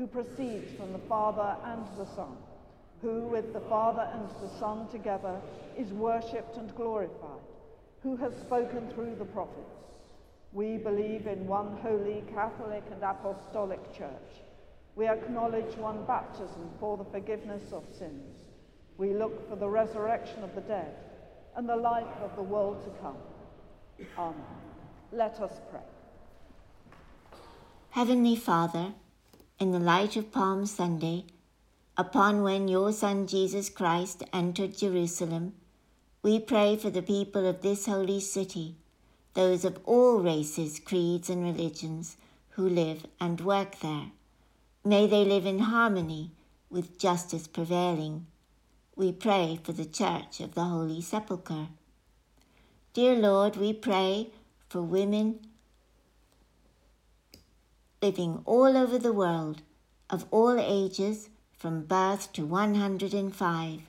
who 0.00 0.06
proceeds 0.06 0.72
from 0.78 0.94
the 0.94 1.06
Father 1.10 1.58
and 1.66 1.84
the 1.98 2.06
Son, 2.16 2.34
who 3.02 3.20
with 3.28 3.52
the 3.52 3.60
Father 3.60 4.08
and 4.14 4.26
the 4.40 4.58
Son 4.58 4.88
together 4.88 5.38
is 5.76 5.92
worshipped 5.92 6.56
and 6.56 6.74
glorified, 6.74 7.44
who 8.02 8.16
has 8.16 8.32
spoken 8.36 8.88
through 8.94 9.14
the 9.16 9.26
prophets. 9.26 9.76
We 10.54 10.78
believe 10.78 11.26
in 11.26 11.46
one 11.46 11.76
holy, 11.82 12.24
Catholic, 12.32 12.82
and 12.90 13.02
Apostolic 13.02 13.92
Church. 13.92 14.40
We 14.96 15.06
acknowledge 15.06 15.76
one 15.76 16.06
baptism 16.06 16.70
for 16.80 16.96
the 16.96 17.04
forgiveness 17.04 17.70
of 17.70 17.84
sins. 17.98 18.38
We 18.96 19.12
look 19.12 19.50
for 19.50 19.56
the 19.56 19.68
resurrection 19.68 20.42
of 20.42 20.54
the 20.54 20.62
dead 20.62 20.94
and 21.56 21.68
the 21.68 21.76
life 21.76 22.16
of 22.22 22.34
the 22.36 22.42
world 22.42 22.82
to 22.84 22.90
come. 23.02 23.18
Amen. 24.16 24.34
Let 25.12 25.38
us 25.40 25.60
pray. 25.70 25.80
Heavenly 27.90 28.36
Father, 28.36 28.94
in 29.60 29.72
the 29.72 29.78
light 29.78 30.16
of 30.16 30.32
Palm 30.32 30.64
Sunday, 30.64 31.22
upon 31.94 32.42
when 32.42 32.66
your 32.66 32.92
Son 32.92 33.26
Jesus 33.26 33.68
Christ 33.68 34.22
entered 34.32 34.78
Jerusalem, 34.78 35.52
we 36.22 36.40
pray 36.40 36.78
for 36.78 36.88
the 36.88 37.02
people 37.02 37.46
of 37.46 37.60
this 37.60 37.84
holy 37.84 38.20
city, 38.20 38.76
those 39.34 39.66
of 39.66 39.78
all 39.84 40.20
races, 40.20 40.80
creeds, 40.80 41.28
and 41.28 41.44
religions 41.44 42.16
who 42.50 42.66
live 42.66 43.04
and 43.20 43.42
work 43.42 43.80
there. 43.80 44.06
May 44.82 45.06
they 45.06 45.26
live 45.26 45.44
in 45.44 45.58
harmony 45.58 46.30
with 46.70 46.98
justice 46.98 47.46
prevailing. 47.46 48.26
We 48.96 49.12
pray 49.12 49.60
for 49.62 49.72
the 49.72 49.84
Church 49.84 50.40
of 50.40 50.54
the 50.54 50.64
Holy 50.64 51.02
Sepulchre. 51.02 51.68
Dear 52.94 53.14
Lord, 53.16 53.56
we 53.56 53.74
pray 53.74 54.30
for 54.70 54.80
women 54.80 55.40
living 58.02 58.42
all 58.44 58.76
over 58.76 58.98
the 58.98 59.12
world, 59.12 59.62
of 60.08 60.24
all 60.30 60.58
ages, 60.58 61.28
from 61.52 61.84
birth 61.84 62.32
to 62.32 62.44
105, 62.46 63.80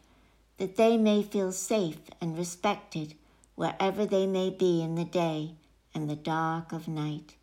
that 0.58 0.76
they 0.76 0.98
may 0.98 1.24
feel 1.24 1.52
safe 1.52 2.00
and 2.20 2.38
respected 2.38 3.16
wherever 3.56 4.06
they 4.06 4.28
may 4.28 4.50
be 4.50 4.82
in 4.82 4.96
the 4.96 5.06
day 5.06 5.56
and 5.94 6.10
the 6.10 6.16
dark 6.16 6.72
of 6.72 6.88
night. 6.88 7.36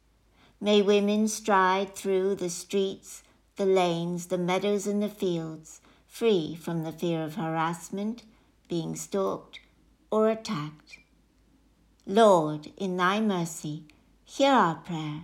May 0.61 0.83
women 0.83 1.29
stride 1.29 1.95
through 1.95 2.35
the 2.35 2.51
streets, 2.51 3.23
the 3.57 3.67
lanes, 3.67 4.27
the 4.27 4.39
meadows, 4.39 4.87
and 4.87 5.03
the 5.03 5.09
fields, 5.09 5.81
free 6.07 6.57
from 6.61 6.83
the 6.83 6.93
fear 6.93 7.23
of 7.23 7.37
harassment, 7.37 8.23
being 8.69 8.95
stalked, 8.97 9.61
or 10.11 10.29
attacked. 10.29 10.99
Lord, 12.07 12.73
in 12.77 12.97
thy 12.97 13.21
mercy, 13.21 13.85
hear 14.25 14.53
our 14.53 14.75
prayer. 14.77 15.23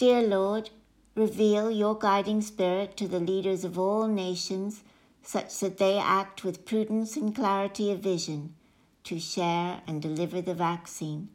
Dear 0.00 0.22
Lord, 0.22 0.70
reveal 1.14 1.70
your 1.70 1.94
guiding 1.94 2.40
spirit 2.40 2.96
to 2.96 3.06
the 3.06 3.20
leaders 3.20 3.66
of 3.66 3.78
all 3.78 4.08
nations, 4.08 4.82
such 5.22 5.60
that 5.60 5.76
they 5.76 5.98
act 5.98 6.42
with 6.42 6.64
prudence 6.64 7.18
and 7.18 7.36
clarity 7.36 7.92
of 7.92 7.98
vision 7.98 8.54
to 9.04 9.20
share 9.20 9.82
and 9.86 10.00
deliver 10.00 10.40
the 10.40 10.54
vaccine. 10.54 11.28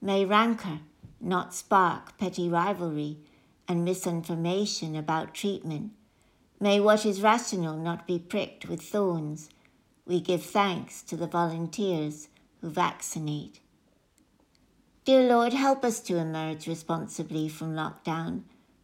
May 0.00 0.24
rancor 0.24 0.80
not 1.20 1.54
spark 1.54 2.18
petty 2.18 2.48
rivalry 2.48 3.18
and 3.68 3.84
misinformation 3.84 4.96
about 4.96 5.32
treatment. 5.32 5.92
May 6.58 6.80
what 6.80 7.06
is 7.06 7.22
rational 7.22 7.76
not 7.76 8.08
be 8.08 8.18
pricked 8.18 8.66
with 8.66 8.82
thorns. 8.82 9.48
We 10.06 10.20
give 10.20 10.42
thanks 10.42 11.02
to 11.02 11.16
the 11.16 11.28
volunteers 11.28 12.26
who 12.60 12.68
vaccinate. 12.68 13.60
Dear 15.04 15.22
Lord, 15.22 15.52
help 15.52 15.84
us 15.84 15.98
to 16.00 16.16
emerge 16.18 16.68
responsibly 16.68 17.48
from 17.48 17.74
lockdown, 17.74 18.42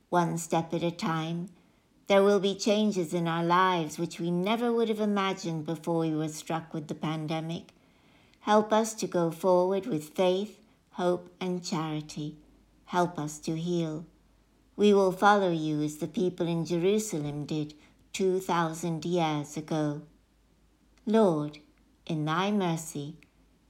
one 0.09 0.37
step 0.37 0.75
at 0.75 0.83
a 0.83 0.91
time. 0.91 1.49
There 2.09 2.25
will 2.25 2.41
be 2.41 2.57
changes 2.57 3.15
in 3.15 3.29
our 3.29 3.45
lives 3.45 4.01
which 4.01 4.19
we 4.19 4.33
never 4.33 4.73
would 4.73 4.89
have 4.89 4.99
imagined 4.99 5.65
before 5.65 6.01
we 6.01 6.11
were 6.11 6.29
struck 6.29 6.75
with 6.75 6.89
the 6.89 6.97
pandemic. 6.97 7.73
Help 8.41 8.73
us 8.73 8.95
to 8.95 9.07
go 9.07 9.31
forward 9.31 9.87
with 9.87 10.09
faith, 10.17 10.59
hope, 10.93 11.33
and 11.41 11.65
charity. 11.65 12.37
Help 12.87 13.17
us 13.17 13.39
to 13.39 13.57
heal. 13.57 14.05
We 14.75 14.93
will 14.93 15.13
follow 15.13 15.53
you 15.53 15.83
as 15.83 15.99
the 15.99 16.09
people 16.09 16.49
in 16.49 16.65
Jerusalem 16.65 17.47
did 17.47 17.75
2,000 18.13 19.05
years 19.05 19.57
ago. 19.57 20.03
Lord, 21.07 21.59
in 22.07 22.25
thy 22.25 22.51
mercy, 22.51 23.15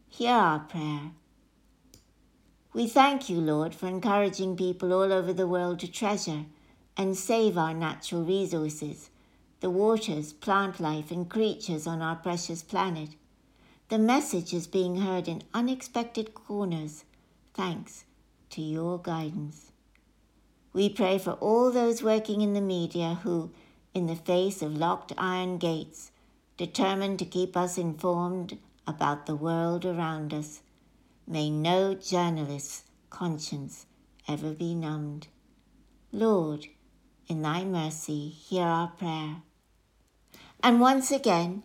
Hear 0.09 0.33
our 0.33 0.61
prayer. 0.61 1.11
We 2.75 2.87
thank 2.87 3.31
you, 3.31 3.41
Lord, 3.41 3.75
for 3.75 3.87
encouraging 3.87 4.57
people 4.57 4.93
all 4.93 5.13
over 5.13 5.33
the 5.33 5.47
world 5.47 5.81
to 5.81 5.91
treasure 5.91 6.45
and 6.97 7.17
save 7.17 7.57
our 7.57 7.73
natural 7.73 8.25
resources, 8.25 9.09
the 9.61 9.71
waters, 9.71 10.33
plant 10.33 10.79
life, 10.79 11.11
and 11.11 11.29
creatures 11.29 11.87
on 11.87 12.03
our 12.03 12.17
precious 12.17 12.63
planet. 12.63 13.11
The 13.89 13.99
message 13.99 14.53
is 14.53 14.67
being 14.67 14.97
heard 14.97 15.29
in 15.29 15.45
unexpected 15.55 16.35
corners, 16.35 17.05
thanks 17.55 18.05
to 18.51 18.61
your 18.61 18.99
guidance. 18.99 19.73
We 20.75 20.91
pray 20.91 21.19
for 21.19 21.33
all 21.33 21.73
those 21.73 22.03
working 22.03 22.43
in 22.43 22.53
the 22.53 22.61
media 22.61 23.19
who, 23.23 23.51
in 23.95 24.07
the 24.07 24.15
face 24.15 24.61
of 24.61 24.77
locked 24.77 25.15
iron 25.17 25.57
gates, 25.57 26.11
determined 26.59 27.19
to 27.21 27.25
keep 27.25 27.57
us 27.57 27.79
informed 27.79 28.59
about 28.87 29.25
the 29.25 29.35
world 29.35 29.87
around 29.87 30.35
us. 30.35 30.61
May 31.31 31.51
no 31.51 31.93
journalist's 31.93 32.85
conscience 33.11 33.85
ever 34.27 34.55
be 34.55 34.75
numbed. 34.75 35.29
Lord, 36.11 36.69
in 37.27 37.43
thy 37.43 37.65
mercy, 37.65 38.31
hear 38.31 38.65
our 38.65 38.89
prayer. 38.89 39.43
And 40.63 40.81
once 40.81 41.11
again, 41.11 41.65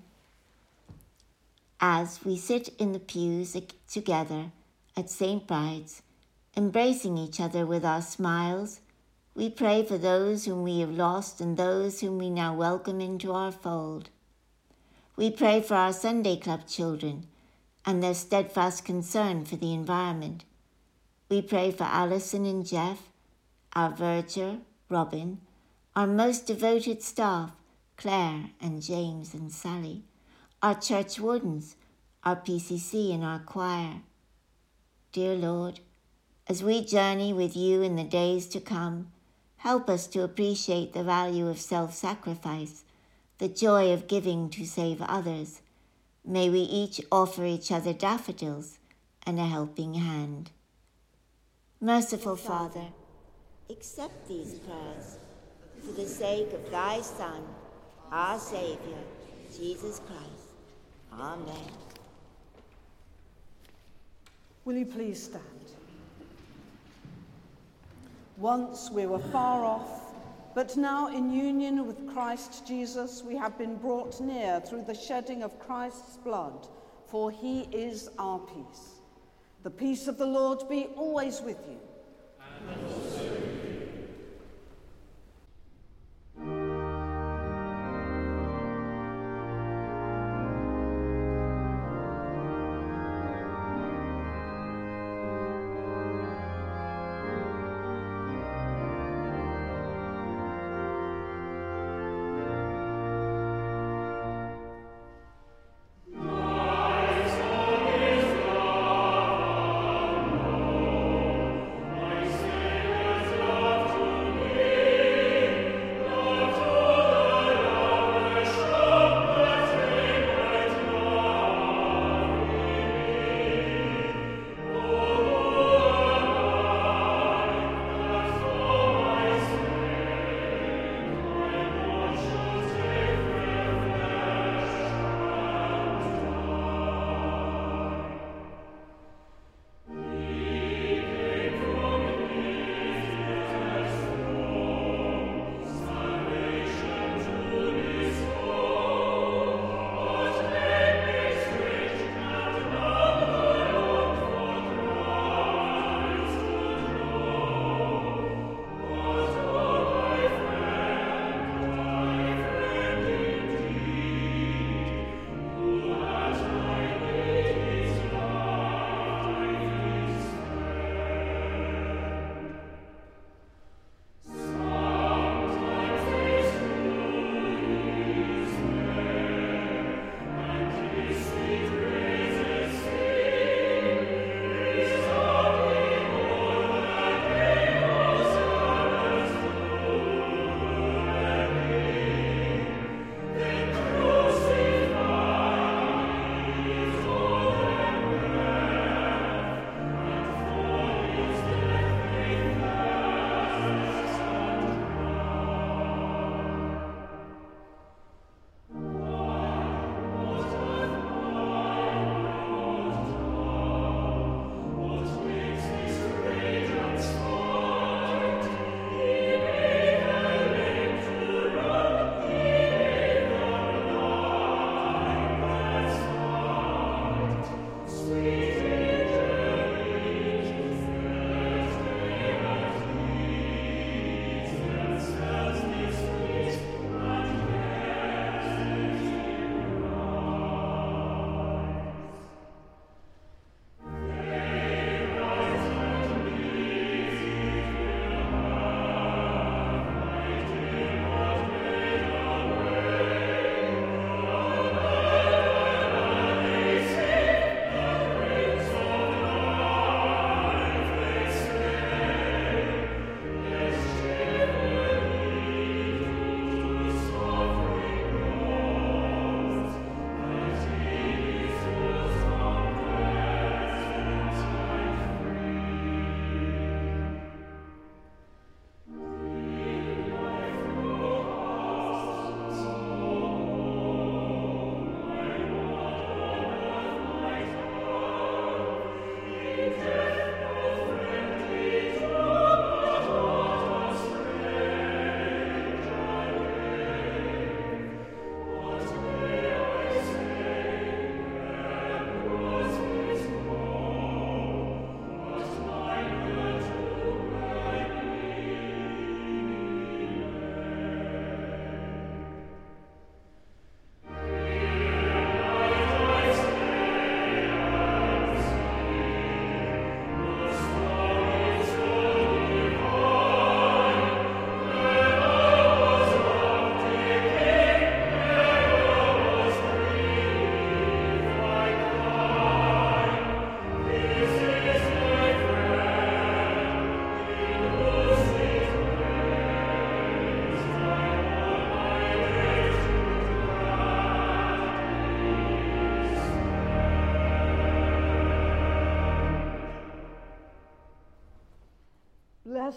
as 1.80 2.26
we 2.26 2.36
sit 2.36 2.76
in 2.78 2.91
the 2.91 2.99
pews 2.99 3.55
together 3.89 4.51
at 4.97 5.09
St. 5.09 5.47
Bride's, 5.47 6.01
embracing 6.57 7.18
each 7.18 7.39
other 7.39 7.66
with 7.66 7.86
our 7.86 8.01
smiles, 8.01 8.82
we 9.34 9.49
pray 9.49 9.86
for 9.86 9.97
those 9.97 10.43
whom 10.43 10.64
we 10.64 10.82
have 10.82 10.91
lost 10.91 11.39
and 11.39 11.55
those 11.55 12.01
whom 12.01 12.18
we 12.18 12.30
now 12.30 12.53
welcome 12.53 12.99
into 12.99 13.32
our 13.32 13.53
fold. 13.53 14.09
We 15.16 15.32
pray 15.32 15.61
for 15.61 15.76
our 15.76 15.93
Sunday 15.93 16.36
Club 16.36 16.68
children 16.68 17.28
and 17.86 18.01
their 18.01 18.13
steadfast 18.13 18.86
concern 18.86 19.45
for 19.45 19.55
the 19.55 19.73
environment. 19.73 20.45
We 21.29 21.41
pray 21.41 21.71
for 21.71 21.84
Allison 21.84 22.45
and 22.45 22.65
Jeff, 22.65 23.09
our 23.73 23.89
verger, 23.89 24.59
Robin, 24.89 25.39
our 25.95 26.07
most 26.07 26.47
devoted 26.47 27.01
staff, 27.01 27.51
Claire 27.97 28.51
and 28.61 28.81
James 28.81 29.34
and 29.34 29.51
Sally, 29.51 30.03
our 30.61 30.75
church 30.75 31.19
wardens, 31.19 31.75
our 32.23 32.36
PCC 32.36 33.13
and 33.13 33.23
our 33.23 33.39
choir. 33.39 34.01
Dear 35.11 35.36
Lord, 35.36 35.79
as 36.47 36.63
we 36.63 36.84
journey 36.84 37.34
with 37.34 37.55
you 37.55 37.81
in 37.81 37.95
the 37.95 38.03
days 38.03 38.47
to 38.47 38.59
come, 38.59 39.11
help 39.57 39.89
us 39.89 40.07
to 40.07 40.23
appreciate 40.23 40.93
the 40.93 41.03
value 41.03 41.47
of 41.47 41.59
self 41.59 41.93
sacrifice 41.93 42.84
the 43.39 43.49
joy 43.49 43.91
of 43.91 44.07
giving 44.07 44.49
to 44.49 44.65
save 44.65 45.01
others. 45.01 45.61
May 46.26 46.49
we 46.49 46.59
each 46.59 47.01
offer 47.11 47.45
each 47.45 47.71
other 47.71 47.91
daffodils 47.91 48.80
and 49.26 49.39
a 49.39 49.45
helping 49.45 49.95
hand. 49.95 50.51
Merciful 51.82 52.38
Father, 52.38 52.88
accept 53.69 54.28
these 54.30 54.53
prayers 54.53 55.17
for 55.86 55.91
the 55.91 56.07
sake 56.07 56.53
of 56.53 56.71
thy 56.71 57.01
Son, 57.01 57.43
our 58.09 58.39
Saviour, 58.39 59.03
Jesus 59.57 59.99
Christ. 60.07 60.53
Amen. 61.11 61.71
Will 64.63 64.78
you 64.78 64.86
please 64.86 65.24
stand? 65.24 65.43
Once 68.38 68.89
we 68.89 69.05
were 69.05 69.19
far 69.19 69.65
off 69.65 70.03
but 70.56 70.78
now, 70.78 71.08
in 71.08 71.32
union 71.32 71.88
with 71.88 72.08
Christ 72.14 72.68
Jesus, 72.68 73.24
we 73.24 73.36
have 73.36 73.58
been 73.58 73.76
brought 73.76 74.22
near 74.22 74.60
through 74.60 74.84
the 74.84 74.93
shedding 74.93 75.41
of 75.41 75.60
Christ's 75.60 76.18
blood, 76.18 76.68
for 77.08 77.32
he 77.32 77.62
is 77.72 78.10
our 78.20 78.39
peace. 78.39 79.01
The 79.64 79.72
peace 79.72 80.08
of 80.08 80.18
the 80.18 80.26
Lord 80.26 80.68
be 80.70 80.88
always 80.95 81.41
with 81.41 81.58
you. 81.68 81.80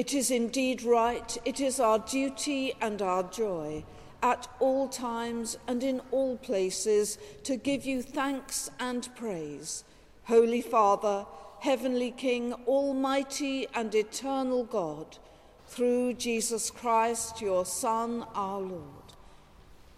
It 0.00 0.14
is 0.14 0.30
indeed 0.30 0.82
right, 0.82 1.36
it 1.44 1.60
is 1.60 1.78
our 1.78 1.98
duty 1.98 2.72
and 2.80 3.02
our 3.02 3.22
joy 3.22 3.84
at 4.22 4.48
all 4.58 4.88
times 4.88 5.58
and 5.68 5.84
in 5.84 6.00
all 6.10 6.38
places 6.38 7.18
to 7.44 7.58
give 7.58 7.84
you 7.84 8.00
thanks 8.00 8.70
and 8.80 9.14
praise. 9.14 9.84
Holy 10.24 10.62
Father, 10.62 11.26
Heavenly 11.58 12.12
King, 12.12 12.54
Almighty 12.66 13.66
and 13.74 13.94
eternal 13.94 14.64
God, 14.64 15.18
through 15.66 16.14
Jesus 16.14 16.70
Christ, 16.70 17.42
your 17.42 17.66
Son, 17.66 18.24
our 18.34 18.58
Lord. 18.62 19.12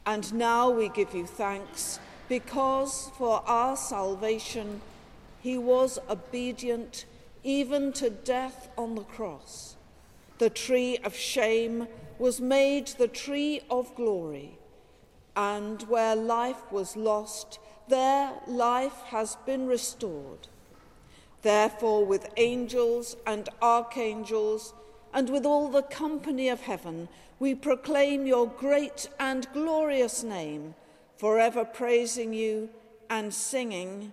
And 0.05 0.35
now 0.35 0.69
we 0.69 0.89
give 0.89 1.15
you 1.15 1.27
thanks 1.27 2.01
because 2.29 3.09
for 3.17 3.45
our 3.47 3.77
salvation 3.77 4.81
he 5.41 5.57
was 5.57 6.01
obedient 6.11 7.05
even 7.45 7.93
to 7.93 8.11
death 8.11 8.69
on 8.77 8.97
the 8.97 9.05
cross 9.05 9.77
the 10.43 10.51
tree 10.51 10.99
of 11.05 11.15
shame 11.15 11.87
was 12.19 12.41
made 12.41 12.89
the 12.89 13.07
tree 13.07 13.61
of 13.71 13.95
glory. 13.95 14.59
And 15.37 15.81
where 15.83 16.17
life 16.17 16.73
was 16.73 16.97
lost, 16.97 17.61
there 17.87 18.33
life 18.49 19.03
has 19.05 19.37
been 19.47 19.69
restored. 19.69 20.49
Therefore, 21.43 22.05
with 22.05 22.29
angels 22.37 23.17
and 23.25 23.49
archangels, 23.63 24.75
and 25.15 25.31
with 25.31 25.47
all 25.47 25.69
the 25.69 25.83
company 25.83 26.49
of 26.49 26.63
heaven, 26.63 27.09
we 27.39 27.55
proclaim 27.55 28.27
your 28.27 28.49
great 28.49 29.09
and 29.21 29.47
glorious 29.53 30.25
name, 30.25 30.75
forever 31.19 31.65
praising 31.65 32.35
you 32.35 32.69
and 33.09 33.33
singing. 33.33 34.13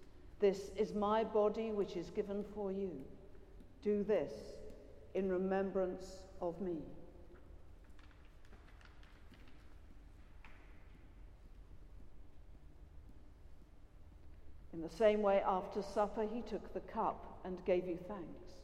This 0.41 0.71
is 0.75 0.95
my 0.95 1.23
body 1.23 1.71
which 1.71 1.95
is 1.95 2.09
given 2.09 2.43
for 2.55 2.71
you. 2.71 2.91
Do 3.83 4.03
this 4.03 4.33
in 5.13 5.29
remembrance 5.29 6.23
of 6.41 6.59
me. 6.59 6.77
In 14.73 14.81
the 14.81 14.89
same 14.89 15.21
way, 15.21 15.43
after 15.47 15.83
supper, 15.83 16.25
he 16.33 16.41
took 16.41 16.73
the 16.73 16.79
cup 16.79 17.39
and 17.45 17.63
gave 17.65 17.87
you 17.87 17.99
thanks. 18.07 18.55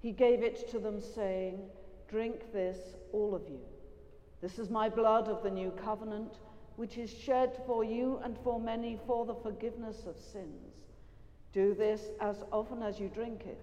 He 0.00 0.10
gave 0.10 0.42
it 0.42 0.68
to 0.72 0.80
them, 0.80 1.00
saying, 1.00 1.60
Drink 2.08 2.52
this, 2.52 2.78
all 3.12 3.32
of 3.32 3.42
you. 3.48 3.60
This 4.40 4.58
is 4.58 4.70
my 4.70 4.88
blood 4.88 5.28
of 5.28 5.44
the 5.44 5.50
new 5.50 5.70
covenant, 5.70 6.38
which 6.74 6.98
is 6.98 7.12
shed 7.12 7.62
for 7.64 7.84
you 7.84 8.20
and 8.24 8.36
for 8.42 8.58
many 8.58 8.98
for 9.06 9.24
the 9.24 9.36
forgiveness 9.36 10.04
of 10.06 10.16
sins. 10.18 10.72
Do 11.52 11.74
this 11.74 12.00
as 12.20 12.36
often 12.50 12.82
as 12.82 12.98
you 12.98 13.08
drink 13.08 13.42
it, 13.46 13.60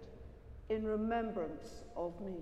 in 0.69 0.83
remembrance 0.83 1.69
of 1.95 2.13
me. 2.21 2.35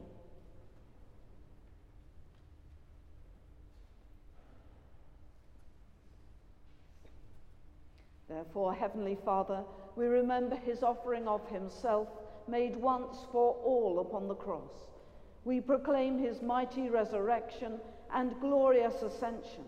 Therefore, 8.27 8.73
Heavenly 8.73 9.17
Father, 9.23 9.63
we 9.95 10.05
remember 10.05 10.57
his 10.57 10.83
offering 10.83 11.27
of 11.27 11.47
himself 11.49 12.09
made 12.47 12.75
once 12.75 13.17
for 13.31 13.53
all 13.63 13.99
upon 13.99 14.27
the 14.27 14.35
cross. 14.35 14.71
We 15.45 15.61
proclaim 15.61 16.19
his 16.19 16.41
mighty 16.41 16.89
resurrection 16.89 17.79
and 18.13 18.39
glorious 18.41 19.01
ascension. 19.01 19.63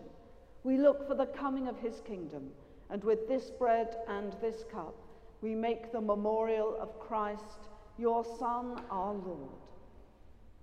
We 0.62 0.76
look 0.76 1.08
for 1.08 1.14
the 1.14 1.26
coming 1.26 1.68
of 1.68 1.78
his 1.78 2.02
kingdom, 2.06 2.50
and 2.90 3.02
with 3.02 3.26
this 3.28 3.50
bread 3.50 3.96
and 4.08 4.34
this 4.42 4.64
cup, 4.70 4.94
we 5.42 5.54
make 5.54 5.92
the 5.92 6.00
memorial 6.00 6.76
of 6.80 6.98
Christ, 7.00 7.68
your 7.98 8.24
Son, 8.38 8.80
our 8.90 9.14
Lord. 9.14 9.50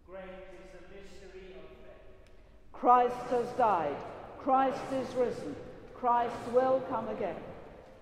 Great 0.09 0.23
is 0.23 0.71
the 0.71 0.95
mystery 0.95 1.55
of 1.55 1.67
faith. 1.83 2.31
Christ 2.71 3.29
has 3.31 3.47
died. 3.57 3.95
Christ 4.39 4.81
is 4.93 5.13
risen. 5.15 5.55
Christ 5.93 6.35
will 6.53 6.81
come 6.89 7.07
again. 7.09 7.35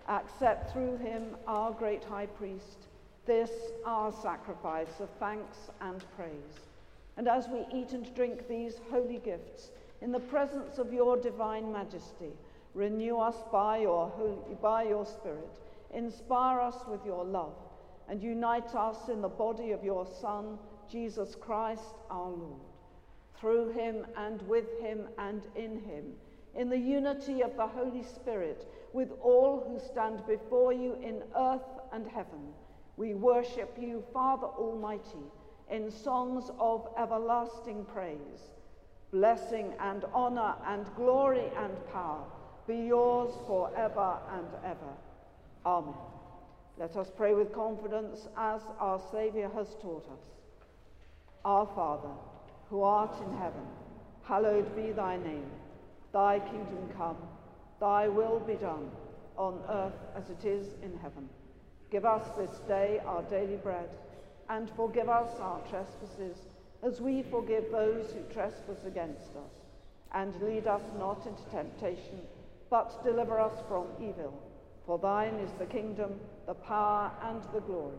Accept 0.08 0.72
through 0.74 0.98
him, 0.98 1.36
our 1.48 1.72
great 1.72 2.04
high 2.04 2.28
priest, 2.28 2.88
this 3.26 3.50
our 3.86 4.12
sacrifice 4.12 5.00
of 5.00 5.10
thanks 5.20 5.58
and 5.82 6.04
praise. 6.16 6.60
And 7.18 7.28
as 7.28 7.48
we 7.48 7.66
eat 7.74 7.94
and 7.94 8.14
drink 8.14 8.48
these 8.48 8.76
holy 8.92 9.18
gifts 9.18 9.72
in 10.02 10.12
the 10.12 10.20
presence 10.20 10.78
of 10.78 10.94
your 10.94 11.18
divine 11.18 11.72
majesty, 11.72 12.34
renew 12.74 13.18
us 13.18 13.38
by 13.52 13.78
your, 13.80 14.10
holy, 14.10 14.56
by 14.62 14.84
your 14.84 15.06
Spirit, 15.06 15.58
inspire 15.96 16.60
us 16.60 16.76
with 16.88 17.06
your 17.06 17.24
love, 17.24 17.56
and 18.10 18.22
unite 18.22 18.76
us 18.76 19.10
in 19.10 19.22
the 19.22 19.30
body 19.30 19.72
of 19.72 19.84
your 19.84 20.06
Son, 20.06 20.60
Jesus 20.90 21.36
Christ 21.36 21.96
our 22.10 22.30
Lord. 22.30 22.62
Through 23.40 23.72
him 23.72 24.06
and 24.16 24.42
with 24.44 24.66
him 24.80 25.08
and 25.18 25.42
in 25.56 25.80
him, 25.80 26.14
in 26.56 26.70
the 26.70 26.78
unity 26.78 27.42
of 27.42 27.56
the 27.58 27.68
Holy 27.68 28.04
Spirit, 28.04 28.68
with 28.94 29.12
all 29.22 29.66
who 29.68 29.80
stand 29.86 30.26
before 30.26 30.72
you 30.72 30.96
in 31.04 31.22
earth 31.38 31.68
and 31.92 32.08
heaven, 32.08 32.54
we 32.98 33.14
worship 33.14 33.76
you, 33.80 34.04
Father 34.14 34.48
Almighty, 34.48 35.26
in 35.70 35.92
songs 35.92 36.50
of 36.60 36.88
everlasting 36.98 37.86
praise. 37.86 38.54
Blessing 39.12 39.74
and 39.80 40.06
honor 40.14 40.56
and 40.68 40.86
glory 40.96 41.50
and 41.58 41.74
power 41.92 42.24
be 42.68 42.76
yours 42.76 43.34
forever 43.48 44.18
and 44.32 44.48
ever. 44.66 44.94
Amen. 45.66 45.94
Let 46.78 46.96
us 46.96 47.10
pray 47.16 47.34
with 47.34 47.54
confidence 47.54 48.28
as 48.38 48.62
our 48.80 49.02
Saviour 49.12 49.50
has 49.56 49.76
taught 49.82 50.06
us. 50.12 50.22
Our 51.44 51.66
Father, 51.76 52.14
who 52.70 52.82
art 52.82 53.16
in 53.22 53.38
heaven, 53.38 53.66
hallowed 54.24 54.76
be 54.76 54.92
thy 54.92 55.18
name. 55.18 55.50
Thy 56.14 56.40
kingdom 56.40 56.90
come, 56.98 57.18
thy 57.80 58.08
will 58.08 58.40
be 58.40 58.56
done, 58.56 58.92
on 59.38 59.60
earth 59.70 60.00
as 60.16 60.30
it 60.30 60.46
is 60.46 60.68
in 60.84 60.98
heaven. 61.02 61.30
Give 61.92 62.06
us 62.06 62.28
this 62.38 62.60
day 62.68 63.02
our 63.06 63.24
daily 63.24 63.58
bread, 63.58 63.90
and 64.50 64.70
forgive 64.76 65.10
us 65.10 65.40
our 65.40 65.60
trespasses, 65.70 66.38
as 66.84 67.02
we 67.02 67.24
forgive 67.24 67.72
those 67.72 68.12
who 68.12 68.22
trespass 68.34 68.86
against 68.86 69.32
us. 69.32 69.62
And 70.14 70.40
lead 70.42 70.68
us 70.68 70.84
not 71.00 71.26
into 71.26 71.44
temptation, 71.52 72.22
but 72.70 73.04
deliver 73.04 73.40
us 73.40 73.58
from 73.68 73.88
evil. 74.00 74.45
For 74.86 75.00
thine 75.00 75.36
is 75.36 75.52
the 75.58 75.66
kingdom, 75.66 76.20
the 76.46 76.54
power, 76.54 77.12
and 77.24 77.42
the 77.54 77.62
glory, 77.62 77.98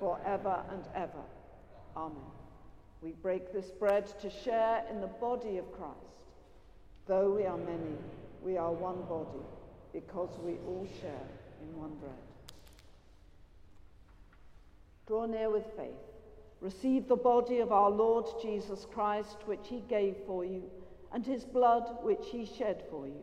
for 0.00 0.18
ever 0.26 0.62
and 0.70 0.82
ever. 0.94 1.22
Amen. 1.96 2.16
We 3.02 3.12
break 3.12 3.52
this 3.52 3.70
bread 3.70 4.06
to 4.20 4.30
share 4.30 4.84
in 4.90 5.00
the 5.00 5.06
body 5.06 5.58
of 5.58 5.70
Christ. 5.72 5.94
Though 7.06 7.30
we 7.30 7.44
are 7.44 7.58
many, 7.58 7.96
we 8.42 8.56
are 8.56 8.72
one 8.72 9.02
body, 9.02 9.44
because 9.92 10.30
we 10.42 10.54
all 10.66 10.88
share 11.00 11.28
in 11.62 11.78
one 11.78 11.94
bread. 12.00 12.12
Draw 15.06 15.26
near 15.26 15.50
with 15.50 15.66
faith. 15.76 15.90
Receive 16.60 17.06
the 17.06 17.16
body 17.16 17.58
of 17.58 17.72
our 17.72 17.90
Lord 17.90 18.26
Jesus 18.40 18.86
Christ, 18.90 19.36
which 19.44 19.66
he 19.68 19.84
gave 19.88 20.16
for 20.26 20.44
you, 20.44 20.62
and 21.12 21.24
his 21.24 21.44
blood, 21.44 21.98
which 22.02 22.26
he 22.32 22.46
shed 22.46 22.82
for 22.90 23.06
you. 23.06 23.22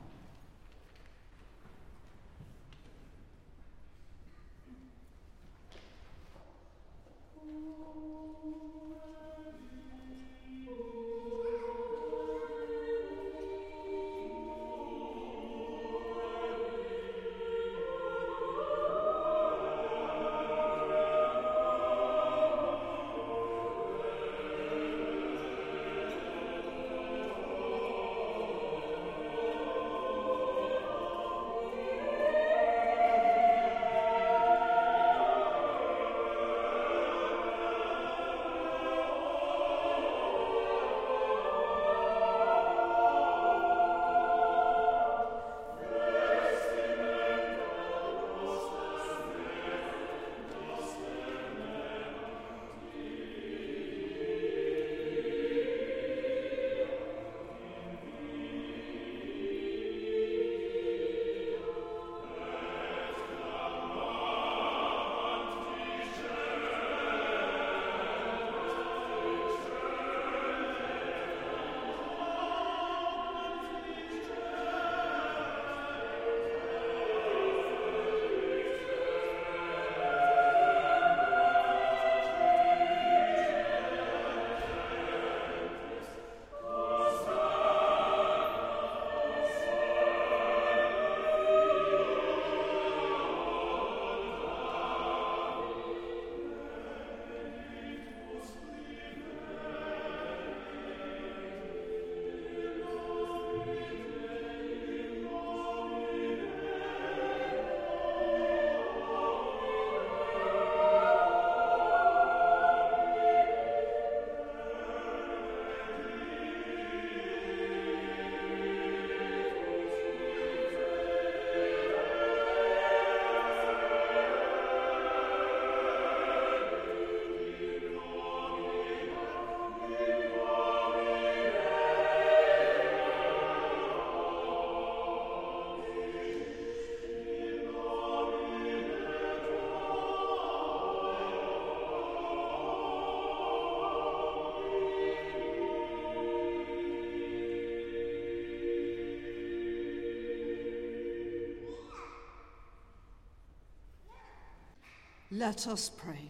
Let 155.41 155.65
us 155.65 155.89
pray. 155.89 156.29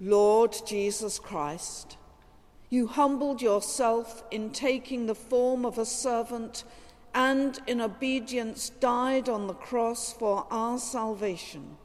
Lord 0.00 0.56
Jesus 0.66 1.20
Christ, 1.20 1.96
you 2.70 2.88
humbled 2.88 3.40
yourself 3.40 4.24
in 4.32 4.50
taking 4.50 5.06
the 5.06 5.14
form 5.14 5.64
of 5.64 5.78
a 5.78 5.86
servant 5.86 6.64
and 7.14 7.60
in 7.68 7.80
obedience 7.80 8.70
died 8.80 9.28
on 9.28 9.46
the 9.46 9.54
cross 9.54 10.12
for 10.12 10.48
our 10.50 10.80
salvation. 10.80 11.76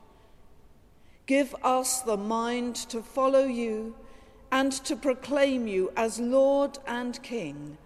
Give 1.28 1.56
us 1.62 2.02
the 2.02 2.18
mind 2.18 2.76
to 2.90 3.04
follow 3.04 3.44
you 3.44 3.94
and 4.52 4.72
to 4.72 4.96
proclaim 4.96 5.68
you 5.68 5.94
as 5.96 6.20
Lord 6.20 6.80
and 6.88 7.22
King 7.22 7.78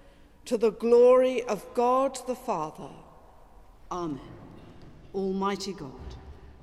to 0.45 0.57
the 0.57 0.71
glory 0.71 1.43
of 1.43 1.65
God 1.73 2.17
the 2.27 2.35
Father. 2.35 2.89
Amen. 3.91 4.19
Almighty 5.13 5.73
God, 5.73 5.91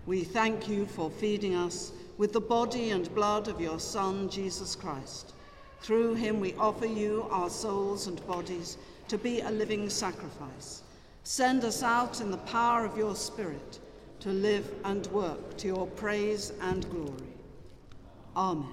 we 0.07 0.25
thank 0.25 0.69
you 0.69 0.87
for 0.87 1.11
feeding 1.11 1.55
us 1.55 1.93
with 2.19 2.33
the 2.33 2.41
body 2.41 2.91
and 2.91 3.15
blood 3.15 3.49
of 3.49 3.61
your 3.61 3.81
Son, 3.81 4.29
Jesus 4.29 4.77
Christ. 4.77 5.33
Through 5.81 6.15
him 6.15 6.39
we 6.39 6.55
offer 6.55 6.87
you 6.87 7.27
our 7.31 7.51
souls 7.51 8.07
and 8.07 8.25
bodies 8.27 8.79
to 9.09 9.19
be 9.19 9.41
a 9.41 9.51
living 9.51 9.91
sacrifice. 9.91 10.83
Send 11.25 11.65
us 11.65 11.83
out 11.83 12.21
in 12.21 12.31
the 12.31 12.37
power 12.39 12.85
of 12.85 12.97
your 12.97 13.17
Spirit 13.17 13.79
to 14.21 14.29
live 14.29 14.73
and 14.85 15.07
work 15.09 15.57
to 15.59 15.67
your 15.67 15.87
praise 15.89 16.53
and 16.61 16.89
glory. 16.91 17.33
Amen. 18.37 18.69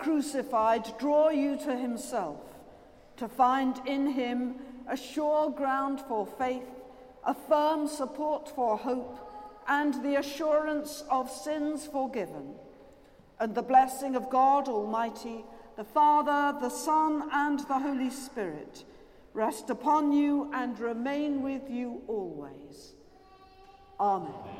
Crucified 0.00 0.86
draw 0.98 1.28
you 1.30 1.56
to 1.56 1.76
himself, 1.76 2.40
to 3.16 3.28
find 3.28 3.80
in 3.86 4.06
him 4.06 4.56
a 4.88 4.96
sure 4.96 5.50
ground 5.50 6.00
for 6.08 6.26
faith, 6.26 6.68
a 7.24 7.34
firm 7.34 7.86
support 7.86 8.48
for 8.54 8.76
hope, 8.76 9.18
and 9.68 10.02
the 10.02 10.16
assurance 10.18 11.04
of 11.10 11.30
sins 11.30 11.86
forgiven. 11.86 12.54
And 13.38 13.54
the 13.54 13.62
blessing 13.62 14.16
of 14.16 14.30
God 14.30 14.68
Almighty, 14.68 15.44
the 15.76 15.84
Father, 15.84 16.58
the 16.58 16.70
Son, 16.70 17.28
and 17.32 17.60
the 17.60 17.78
Holy 17.78 18.10
Spirit 18.10 18.84
rest 19.32 19.70
upon 19.70 20.12
you 20.12 20.50
and 20.52 20.78
remain 20.80 21.42
with 21.42 21.70
you 21.70 22.02
always. 22.08 22.94
Amen. 24.00 24.32
Amen. 24.32 24.59